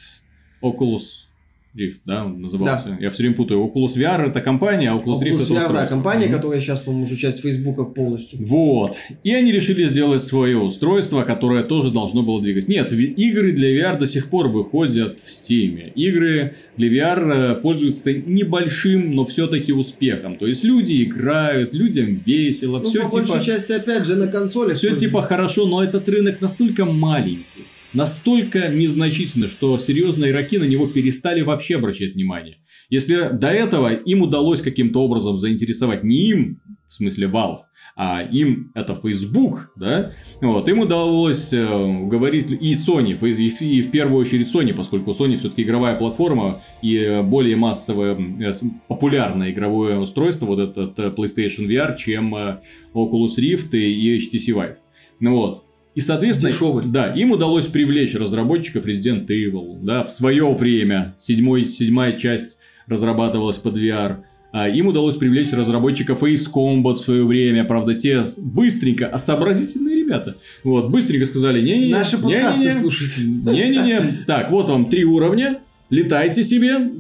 [0.61, 1.29] Oculus
[1.73, 2.99] Rift, да, он назывался.
[3.01, 3.61] Я все время путаю.
[3.65, 5.87] Oculus VR это компания, а Oculus, Rift Oculus это VR, да, устройство.
[5.87, 6.35] компания, Мгм.
[6.37, 8.45] которая сейчас, по-моему, уже часть Фейсбука полностью.
[8.47, 8.97] Вот.
[9.23, 12.67] И они решили сделать свое устройство, которое тоже должно было двигать.
[12.67, 15.93] Нет, игры для VR до сих пор выходят в Steam.
[15.95, 20.37] Игры для VR э, пользуются небольшим, но все-таки успехом.
[20.37, 24.27] То есть люди играют, людям весело, Ну, все по типа, большей части, опять же, на
[24.27, 24.77] консолях.
[24.77, 27.45] все типа хорошо, но этот рынок настолько маленький.
[27.93, 32.59] Настолько незначительно, что серьезные игроки на него перестали вообще обращать внимание.
[32.89, 37.59] Если до этого им удалось каким-то образом заинтересовать не им, в смысле Valve,
[37.97, 43.91] а им это Facebook, да, вот, им удалось э, уговорить и Sony, и, и- в
[43.91, 48.53] первую очередь Sony, поскольку Sony все-таки игровая платформа и более массовое, э,
[48.89, 52.61] популярное игровое устройство, вот этот э, PlayStation VR, чем э,
[52.95, 54.77] Oculus Rift и HTC Vive.
[55.19, 55.65] Ну вот.
[55.95, 56.85] И, соответственно, Дешевый.
[56.87, 63.59] да, им удалось привлечь разработчиков Resident Evil, да, в свое время, седьмой, седьмая часть разрабатывалась
[63.59, 64.19] под VR.
[64.53, 67.65] а, им удалось привлечь разработчиков Ace Combat в свое время.
[67.65, 71.93] Правда, те быстренько, а сообразительные ребята, вот, быстренько сказали, не-не-не.
[71.93, 73.23] Наши подкасты не-не-не, слушайте.
[73.23, 74.25] Не-не-не.
[74.27, 75.61] Так, вот вам три уровня.
[75.89, 76.91] Летайте себе.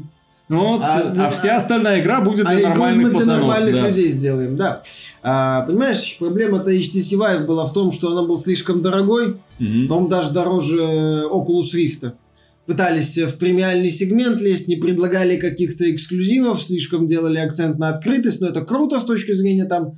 [0.50, 3.40] Вот, а, А, вся остальная игра будет А для игру нормальных мы для пацанов.
[3.40, 3.86] нормальных да.
[3.88, 4.80] людей сделаем, да.
[5.22, 9.88] А, понимаешь, проблема-то HTC Vive была в том, что она был слишком дорогой, Мгм.
[9.88, 12.12] по-моему, даже дороже Oculus Rift.
[12.66, 18.48] Пытались в премиальный сегмент лезть, не предлагали каких-то эксклюзивов, слишком делали акцент на открытость, но
[18.48, 19.94] это круто с точки зрения там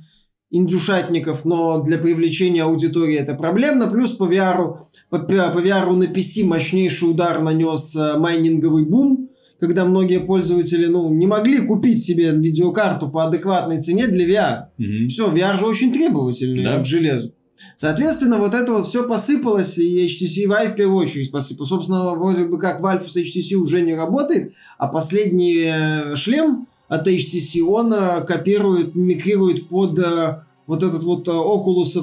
[0.51, 3.87] индюшатников, но для привлечения аудитории это проблемно.
[3.87, 4.77] Плюс по VR,
[5.09, 9.22] по, по VR на PC мощнейший удар нанес э, майнинговый бум,
[9.63, 14.63] когда многие пользователи ну, не могли купить себе видеокарту по адекватной цене для VR.
[14.77, 15.07] Мгм.
[15.07, 16.79] Все, VR же очень требовательный Да.
[16.79, 17.31] к железу.
[17.77, 21.69] Соответственно, вот это вот все посыпалось, и HTC Vive в первую очередь посыпалось.
[21.69, 27.07] Собственно, вроде бы как Valve с HTC уже не работает, а последний э, шлем от
[27.07, 31.95] HTC, он э, копирует, микрирует под э, вот этот вот Oculus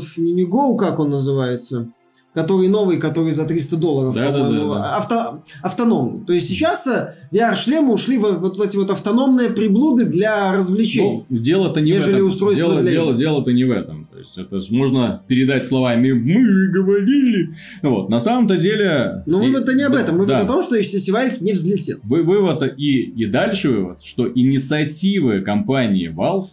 [0.51, 1.93] Go, как он называется,
[2.35, 4.97] который новый, который за 300 долларов, Да, да, по-моему, да, да.
[4.99, 6.24] авто- автономный.
[6.24, 11.24] То есть сейчас э, VR-шлемы ушли в вот эти вот автономные приблуды для развлечений.
[11.28, 12.26] Ну, дело-то не Нежели в этом.
[12.28, 14.07] устройство дело, для дело, дело-то не в этом.
[14.12, 17.55] То есть, это можно передать словами «мы же говорили».
[17.83, 18.09] Вот.
[18.09, 19.24] На самом-то деле...
[19.26, 20.14] Но и- вывод-то не об этом.
[20.14, 20.41] Вывод да.
[20.41, 21.99] о том, что HTC Vive не взлетел.
[22.05, 26.47] Вы, вывод и, и дальше вывод, что инициативы компании Valve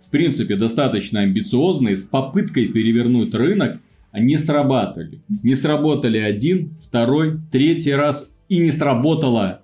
[0.00, 3.78] в принципе достаточно амбициозные с попыткой перевернуть рынок,
[4.12, 5.22] они срабатывали.
[5.42, 9.62] Не сработали один, второй, третий раз и не сработала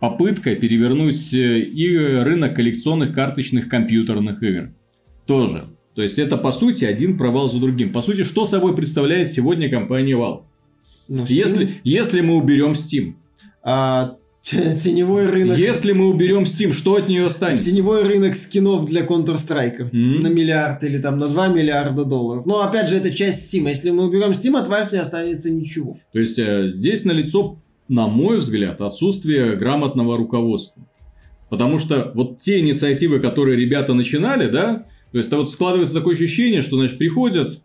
[0.00, 4.70] попытка перевернуть э, и рынок коллекционных карточных компьютерных игр.
[5.26, 5.64] Тоже.
[5.94, 7.92] То есть это по сути один провал за другим.
[7.92, 10.42] По сути, что собой представляет сегодня компания Valve?
[11.08, 13.14] Ну, Steam, Если, если мы уберем Steam,
[13.62, 15.56] а, теневой рынок.
[15.58, 17.70] если мы уберем Steam, что от нее останется?
[17.70, 20.18] Теневой рынок скинов для Counter-Strike М.
[20.18, 22.44] на миллиард или там на 2 миллиарда долларов.
[22.46, 23.68] Но опять же, это часть Steam.
[23.68, 25.98] Если мы уберем Steam, от Valve не останется ничего.
[26.12, 30.82] То есть э, здесь налицо, на мой взгляд, отсутствие грамотного руководства.
[31.48, 36.14] Потому что вот те инициативы, которые ребята начинали, да, то есть это вот складывается такое
[36.14, 37.60] ощущение, что, значит, приходят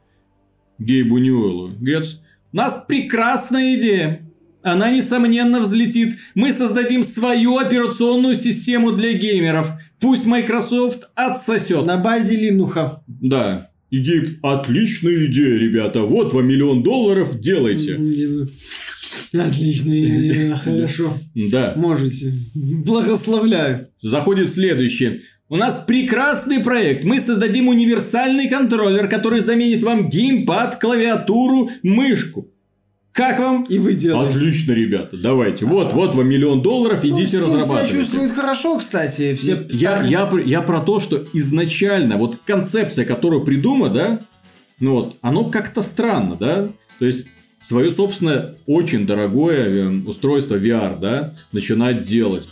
[0.77, 2.05] Гейбу Ньюэллу, говорят,
[2.53, 4.28] у нас прекрасная идея,
[4.61, 6.17] она, несомненно, взлетит.
[6.35, 9.71] Мы создадим свою операционную систему для геймеров.
[9.99, 11.85] Пусть Microsoft отсосет.
[11.85, 13.01] На базе Линуха.
[13.07, 13.69] Да.
[13.89, 16.01] И Гейб, отличная идея, ребята.
[16.01, 17.95] Вот вам миллион долларов, делайте.
[19.33, 21.17] Отличная идея, хорошо.
[21.51, 21.73] Да.
[21.75, 22.33] Можете.
[22.53, 23.87] Благословляю.
[24.01, 25.21] Заходит следующее.
[25.47, 27.03] У нас прекрасный проект.
[27.05, 32.51] Мы создадим универсальный контроллер, который заменит вам геймпад, клавиатуру, мышку.
[33.19, 33.63] Как вам?
[33.63, 34.33] И вы делаете.
[34.37, 35.65] Отлично, ребята, давайте.
[35.65, 37.95] Вот, вот вам миллион долларов, Ну, идите Steam себя разрабатывайте.
[37.97, 39.35] чувствует хорошо, кстати.
[39.35, 44.19] Все Я, я, про- я про то, что изначально вот концепция, которую придумана, да,
[44.79, 47.27] ну вот, оно как-то странно, да, то есть
[47.59, 52.47] свое собственное очень дорогое э, устройство VR, да, начинать делать.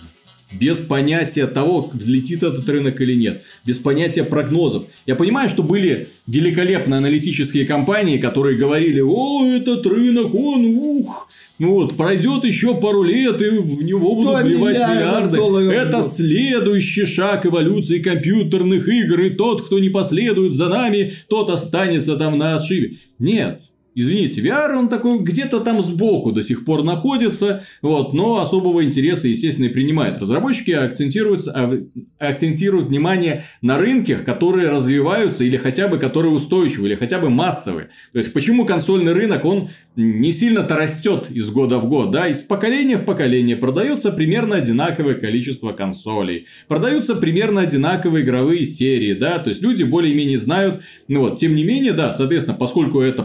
[0.51, 3.43] Без понятия того, взлетит этот рынок или нет.
[3.65, 4.85] Без понятия прогнозов.
[5.05, 11.29] Я понимаю, что были великолепные аналитические компании, которые говорили, о, этот рынок, он, ух,
[11.59, 15.37] ну вот, пройдет еще пару лет, и в него будут 100 вливать миллиарды.
[15.37, 21.49] долларов Это следующий шаг эволюции компьютерных игр, и тот, кто не последует за нами, тот
[21.49, 22.97] останется там на отшибе.
[23.19, 23.61] Нет.
[23.99, 29.27] Извините, VR, он такой где-то там сбоку до сих пор находится, вот, но особого интереса,
[29.27, 30.19] естественно, и принимает.
[30.19, 31.79] Разработчики акцентируются, а,
[32.19, 37.89] акцентируют внимание на рынках, которые развиваются или хотя бы которые устойчивы, или хотя бы массовые.
[38.11, 42.43] То есть, почему консольный рынок, он не сильно-то растет из года в год, да, из
[42.43, 49.49] поколения в поколение продается примерно одинаковое количество консолей, продаются примерно одинаковые игровые серии, да, то
[49.49, 53.23] есть люди более-менее знают, ну вот, тем не менее, да, соответственно, поскольку это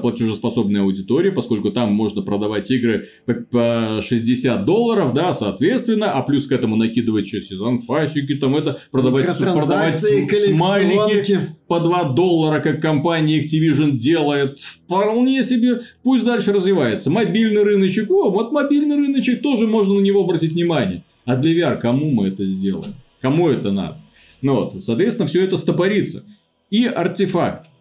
[0.62, 6.46] платежеспособная аудитория, поскольку там можно продавать игры по, по 60 долларов, да, соответственно, а плюс
[6.46, 12.80] к этому накидывать что, сезон пачки, там это, продавать, продавать смайлики, по 2 доллара, как
[12.80, 17.10] компания Activision делает, вполне себе, пусть дальше развивается.
[17.10, 21.04] Мобильный рыночек, о, вот мобильный рыночек, тоже можно на него обратить внимание.
[21.24, 22.94] А для VR кому мы это сделаем?
[23.20, 23.98] Кому это надо?
[24.40, 26.24] Ну вот, соответственно, все это стопорится.
[26.70, 27.71] И артефакт.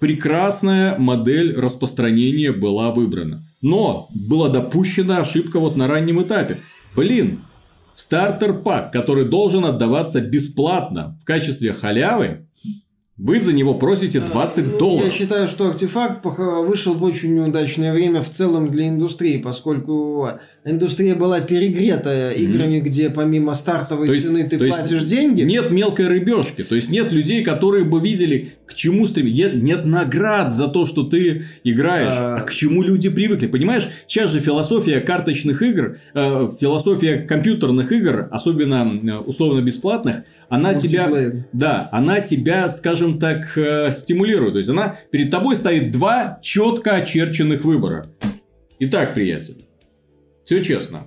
[0.00, 3.46] Прекрасная модель распространения была выбрана.
[3.60, 6.60] Но была допущена ошибка вот на раннем этапе.
[6.96, 7.44] Блин,
[7.94, 12.48] стартер пак, который должен отдаваться бесплатно в качестве халявы,
[13.22, 15.06] вы за него просите 20 Ну, долларов.
[15.08, 20.28] Я считаю, что артефакт вышел в очень неудачное время в целом для индустрии, поскольку
[20.64, 25.42] индустрия была перегрета играми, где помимо стартовой То есть- цены ты платишь деньги.
[25.42, 26.62] Нет мелкой рыбешки.
[26.62, 29.36] То есть нет людей, которые бы видели, к чему стремить.
[29.36, 32.14] Нет, наград за то, что ты играешь.
[32.16, 32.36] А.
[32.36, 33.48] А к чему люди привыкли.
[33.48, 40.74] Понимаешь, сейчас же философия карточных игр, э, философия компьютерных игр, особенно э, условно бесплатных, она
[40.74, 41.10] тебя...
[41.52, 44.52] Да, она тебя, скажем так, э, стимулирует.
[44.54, 48.06] То есть она перед тобой ставит два четко очерченных выбора.
[48.78, 49.64] Итак, приятель,
[50.44, 51.06] все честно.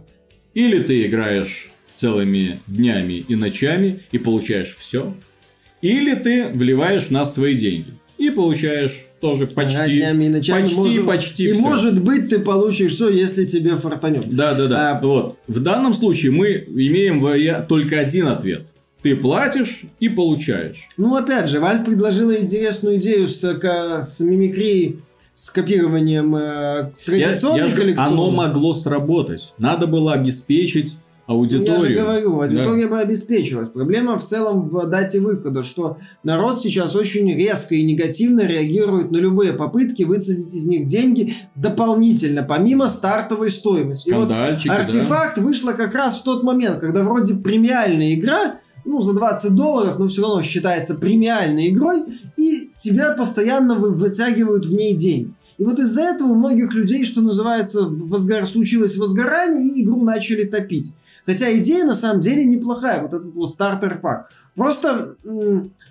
[0.53, 5.15] Или ты играешь целыми днями и ночами и получаешь все,
[5.81, 10.75] или ты вливаешь в нас свои деньги и получаешь тоже почти, днями и ночами почти,
[10.77, 11.59] может- почти И всё.
[11.61, 14.29] может быть ты получишь все, если тебе фартанет.
[14.29, 14.91] Да, да, да.
[14.97, 15.37] А- Вот.
[15.47, 17.19] В данном случае мы имеем
[17.67, 18.67] только один ответ.
[19.03, 20.87] Ты платишь и получаешь.
[20.97, 25.01] Ну, опять же, Valve предложила интересную идею с, с мимикрией,
[25.33, 28.11] с копированием э, Я- традиционных я говорю, коллекционных.
[28.13, 29.53] оно могло сработать.
[29.57, 30.95] Надо было обеспечить
[31.27, 31.73] Ну, аудиторию.
[31.75, 32.45] Я же говорю, Да.
[32.45, 33.69] аудитория бы обеспечилась.
[33.69, 39.17] Проблема в целом в дате выхода, что народ сейчас очень резко и негативно реагирует на
[39.17, 44.09] любые попытки выцедить из них деньги дополнительно, помимо стартовой стоимости.
[44.09, 44.75] И вот Скандальчики, да.
[44.75, 49.99] Артефакт вышла как раз в тот момент, когда вроде премиальная игра, ну, за 20 долларов,
[49.99, 52.03] но все равно считается премиальной игрой,
[52.37, 55.33] и тебя постоянно вы- вытягивают в ней деньги.
[55.57, 58.45] И вот из-за этого у многих людей, что называется, возгор...
[58.45, 60.95] случилось возгорание, и игру начали топить.
[61.25, 64.29] Хотя идея на самом деле неплохая, вот этот вот стартер-пак.
[64.55, 65.15] Просто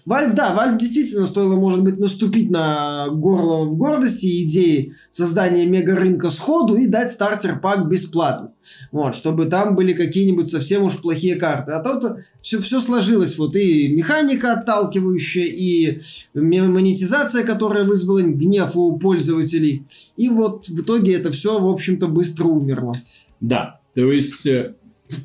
[0.06, 6.30] Valve, да, Valve действительно стоило, может быть, наступить на горло гордости и идеи создания мега-рынка
[6.30, 8.52] сходу и дать стартер-пак бесплатно.
[8.92, 11.72] Вот, чтобы там были какие-нибудь совсем уж плохие карты.
[11.72, 13.36] А то все, все сложилось.
[13.36, 16.00] Вот и механика отталкивающая, и
[16.34, 19.84] монетизация, которая вызвала гнев у пользователей.
[20.16, 22.92] И вот в итоге это все, в общем-то, быстро умерло.
[23.40, 23.80] Да.
[23.94, 24.74] То есть, э,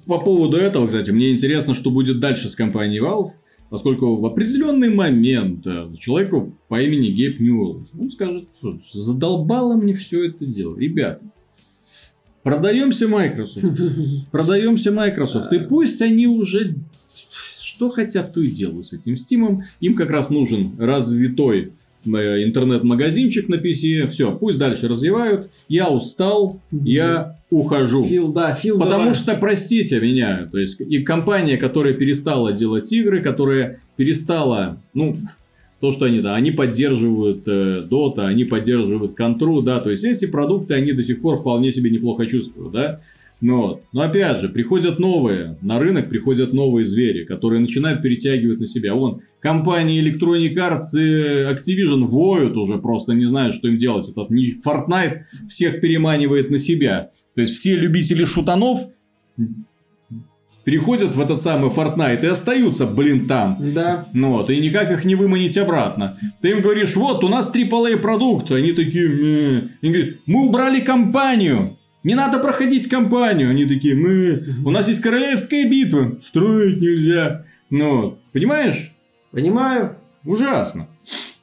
[0.05, 3.31] по поводу этого, кстати, мне интересно, что будет дальше с компанией Valve.
[3.69, 9.93] Поскольку в определенный момент э, человеку по имени Гейб Ньюэлл, он скажет, «Слушай, задолбало мне
[9.93, 10.77] все это дело.
[10.77, 11.21] Ребята,
[12.43, 13.65] продаемся Microsoft.
[14.31, 15.51] Продаемся Microsoft.
[15.51, 16.75] И пусть они уже
[17.77, 19.63] что хотят, то и делают с этим Steam.
[19.81, 21.73] Им как раз нужен развитой
[22.05, 24.07] интернет-магазинчик на PC.
[24.07, 25.49] Все, пусть дальше развивают.
[25.67, 28.03] Я устал, я ухожу.
[28.03, 29.13] Фил, да, Фил, Потому давай.
[29.13, 35.15] что, простите меня, то есть и компания, которая перестала делать игры, которая перестала, ну,
[35.79, 40.25] то, что они, да, они поддерживают э, Dota, они поддерживают Контру, да, то есть эти
[40.25, 42.99] продукты, они до сих пор вполне себе неплохо чувствуют, да.
[43.39, 43.83] Но, вот.
[43.93, 48.95] но опять же, приходят новые, на рынок приходят новые звери, которые начинают перетягивать на себя.
[48.95, 54.09] Вон, компании Electronic Arts и Activision воют уже просто, не знают, что им делать.
[54.09, 57.11] Этот Fortnite всех переманивает на себя.
[57.35, 58.87] То есть все любители шутанов
[60.63, 63.57] переходят в этот самый Fortnite и остаются, блин, там.
[63.73, 64.07] Да.
[64.13, 66.17] Ну вот, и никак их не выманить обратно.
[66.41, 68.51] Ты им говоришь, вот, у нас AAA продукт.
[68.51, 69.61] Они такие, «Мэ».
[69.81, 71.77] Они говорят, мы убрали компанию.
[72.07, 73.49] Не надо проходить компанию.
[73.49, 76.15] Они такие, мы, у нас есть королевская битва.
[76.21, 77.43] Строить нельзя.
[77.69, 78.93] Ну, понимаешь?
[79.31, 79.97] Понимаю.
[80.23, 80.87] Ужасно.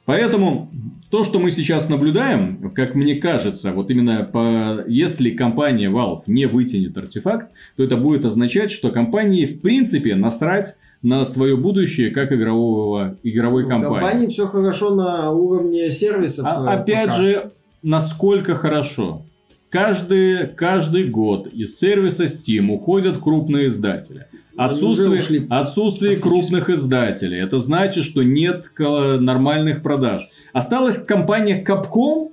[0.05, 0.71] Поэтому
[1.11, 4.83] то, что мы сейчас наблюдаем, как мне кажется, вот именно по...
[4.87, 10.77] если компания Valve не вытянет артефакт, то это будет означать, что компании в принципе насрать
[11.03, 14.01] на свое будущее как игрового, игровой У компании.
[14.01, 16.47] компании все хорошо на уровне сервисов.
[16.49, 17.17] А- э, опять пока.
[17.17, 17.51] же,
[17.83, 19.27] насколько хорошо.
[19.69, 24.27] Каждый, каждый год из сервиса Steam уходят крупные издатели.
[24.55, 27.41] Отсутствие, ушли отсутствие крупных издателей.
[27.41, 30.29] Это значит, что нет нормальных продаж.
[30.53, 32.31] Осталась компания Capcom,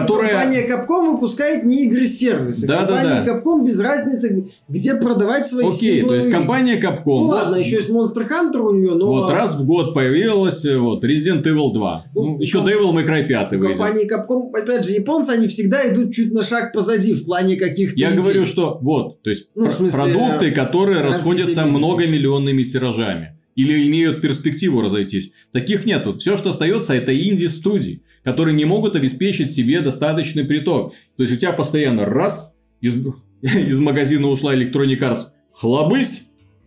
[0.00, 0.30] которая...
[0.32, 2.66] Компания Capcom выпускает не игры-сервисы.
[2.66, 3.32] Да, да, Компания да.
[3.40, 6.38] Capcom без разницы, где продавать свои Окей, то есть игры.
[6.38, 7.02] компания Capcom.
[7.06, 9.06] Ну вот- ладно, еще есть Monster Hunter у нее, но...
[9.06, 12.04] Вот раз в год появилась э, вот, Resident Evil 2.
[12.14, 13.78] Ну, Ну, еще Devil May Cry 5 У выйдет.
[13.78, 17.98] компании Capcom, опять же, японцы, они всегда идут чуть на шаг позади в плане каких-то
[17.98, 18.20] Я идей.
[18.20, 24.20] говорю, что вот, то есть Ну, смысле, продукты, которые развитие расходятся многомиллионными тиражами или имеют
[24.20, 25.30] перспективу разойтись.
[25.52, 26.04] Таких нет.
[26.06, 30.94] Вот все, что остается, это инди-студии, которые не могут обеспечить себе достаточный приток.
[31.16, 32.96] То есть у тебя постоянно раз из,
[33.42, 36.22] из магазина ушла Electronic Arts, хлобысь,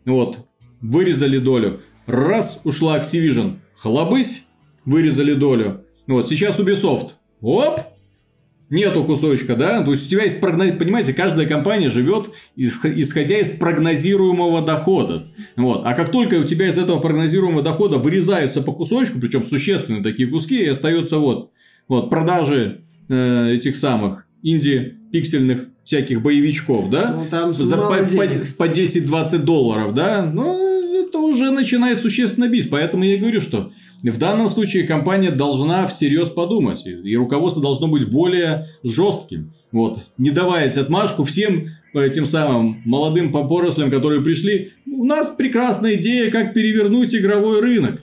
[0.05, 0.47] вот,
[0.79, 1.81] вырезали долю.
[2.05, 4.43] Раз ушла Activision, хлобысь,
[4.85, 5.83] вырезали долю.
[6.05, 7.11] Вот, сейчас Ubisoft,
[7.41, 7.81] оп,
[8.69, 13.51] нету кусочка, да, то есть у тебя есть прогноз, понимаете, каждая компания живет исходя из
[13.51, 15.23] прогнозируемого дохода,
[15.55, 20.03] вот, а как только у тебя из этого прогнозируемого дохода вырезаются по кусочку, причем существенные
[20.03, 21.51] такие куски, и остается вот,
[21.87, 27.95] вот продажи э, этих самых инди-пиксельных всяких боевичков, да, Ну, там за по,
[28.57, 30.76] по- по 10-20 долларов, да, ну,
[31.07, 32.69] это уже начинает существенно бить.
[32.69, 33.71] Поэтому я и говорю, что
[34.03, 39.53] в данном случае компания должна всерьез подумать, и руководство должно быть более жестким.
[39.71, 44.71] Вот, не давать отмашку всем этим самым молодым порослям, которые пришли.
[44.85, 48.01] У нас прекрасная идея, как перевернуть игровой рынок.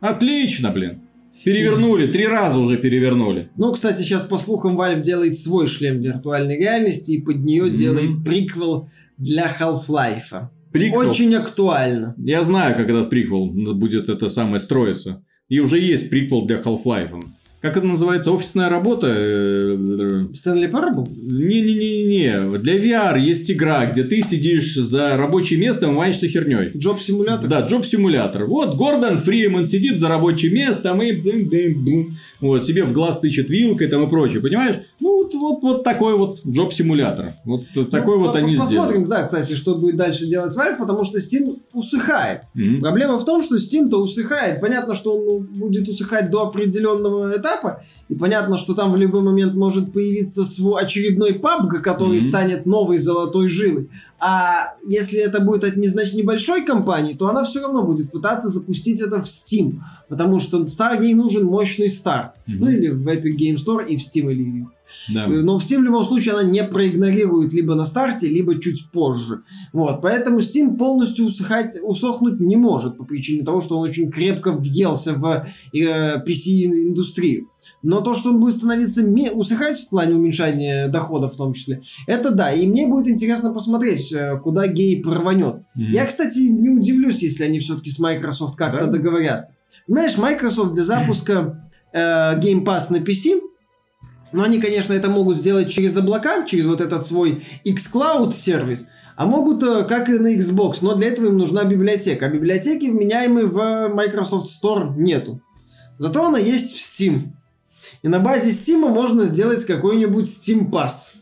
[0.00, 1.02] Отлично, блин.
[1.44, 3.48] Перевернули, три раза уже перевернули.
[3.56, 7.74] Ну, кстати, сейчас по слухам Valve делает свой шлем виртуальной реальности и под нее Мгм.
[7.74, 10.48] делает приквел для Half-Life.
[10.72, 11.10] Приквел.
[11.10, 12.14] Очень актуально.
[12.18, 15.24] Я знаю, как этот приквел будет это самое строиться.
[15.48, 17.22] И уже есть приквел для Half-Life.
[17.62, 18.32] Как это называется?
[18.32, 19.06] Офисная работа?
[19.08, 21.06] Э, Стэнли Парабл?
[21.08, 22.58] Не-не-не-не.
[22.58, 26.72] Для VR есть игра, где ты сидишь за рабочим местом и маешься херней.
[26.76, 27.48] Джоб-симулятор?
[27.48, 28.46] Да, джоб-симулятор.
[28.46, 32.16] Вот Гордон Фриман сидит за рабочим местом и бум-бум-бум.
[32.40, 34.80] вот себе в глаз тычет вилкой там и прочее, понимаешь?
[34.98, 37.30] Ну вот, вот, вот такой вот джоб-симулятор.
[37.44, 37.62] Вот
[37.92, 39.22] такой Ну, вот по- они Посмотрим, сделали.
[39.22, 42.40] да, кстати, что будет дальше делать Valve, потому что Steam усыхает.
[42.54, 42.80] Мгм.
[42.80, 44.60] Проблема в том, что Steam-то усыхает.
[44.60, 47.51] Понятно, что он ну, будет усыхать до определенного этапа,
[48.08, 52.26] и понятно, что там в любой момент может появиться свой очередной PUBG, который Мгм.
[52.28, 53.88] станет новой золотой жилой.
[54.24, 59.00] А если это будет от незнач небольшой компании, то она все равно будет пытаться запустить
[59.00, 59.78] это в Steam,
[60.08, 62.30] потому что стар ей нужен мощный старт.
[62.46, 62.58] Мгм.
[62.60, 64.64] Ну или в Epic Game Store и в Steam или
[65.12, 65.26] Да.
[65.26, 69.42] но в Steam в любом случае она не проигнорирует либо на старте, либо чуть позже.
[69.72, 74.52] Вот, поэтому Steam полностью усыхать, усохнуть не может по причине того, что он очень крепко
[74.52, 77.48] въелся в э, PC-индустрию.
[77.82, 79.02] Но то, что он будет становиться
[79.34, 82.52] усыхать в плане уменьшания доходов в том числе, это да.
[82.52, 85.62] И мне будет интересно посмотреть, э, куда гей рванет.
[85.74, 85.92] Мгм.
[85.92, 88.92] Я, кстати, не удивлюсь, если они все-таки с Microsoft как-то Да?
[88.92, 89.56] договорятся.
[89.86, 93.40] Понимаешь, Microsoft для запуска э, Game Pass на PC,
[94.32, 98.86] но они, конечно, это могут сделать через облака, через вот этот свой xCloud сервис,
[99.16, 102.26] а могут, э, как и на Xbox, но для этого им нужна библиотека.
[102.26, 105.42] А библиотеки вменяемой в Microsoft Store нету.
[105.98, 107.32] Зато она есть в Steam.
[108.02, 111.14] И на базе Steam можно сделать какой-нибудь Steam Pass.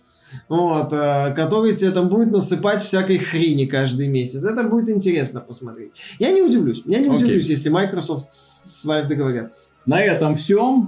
[0.49, 4.45] Вот, э, который тебе там будет насыпать всякой хрени каждый месяц.
[4.45, 5.91] Это будет интересно посмотреть.
[6.19, 6.83] Я не удивлюсь.
[6.87, 7.17] Я не Окей.
[7.17, 9.63] удивлюсь, если Microsoft с с Valve договорятся.
[9.87, 10.87] На этом все.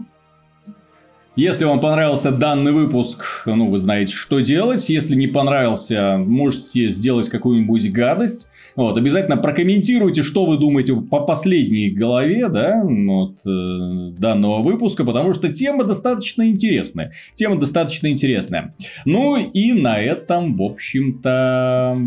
[1.34, 4.88] Если вам понравился данный выпуск, ну, вы знаете, что делать.
[4.88, 8.51] Если не понравился, можете сделать какую-нибудь гадость.
[8.76, 15.34] Вот, обязательно прокомментируйте, что вы думаете по последней голове, да, вот, э, данного выпуска, потому
[15.34, 17.12] что тема достаточно интересная.
[17.34, 18.74] Тема достаточно интересная.
[19.04, 21.98] Ну и на этом, в общем-то,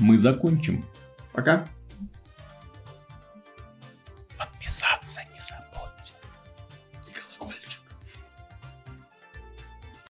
[0.00, 0.84] мы закончим.
[1.32, 1.66] Пока.
[4.38, 5.20] Подписаться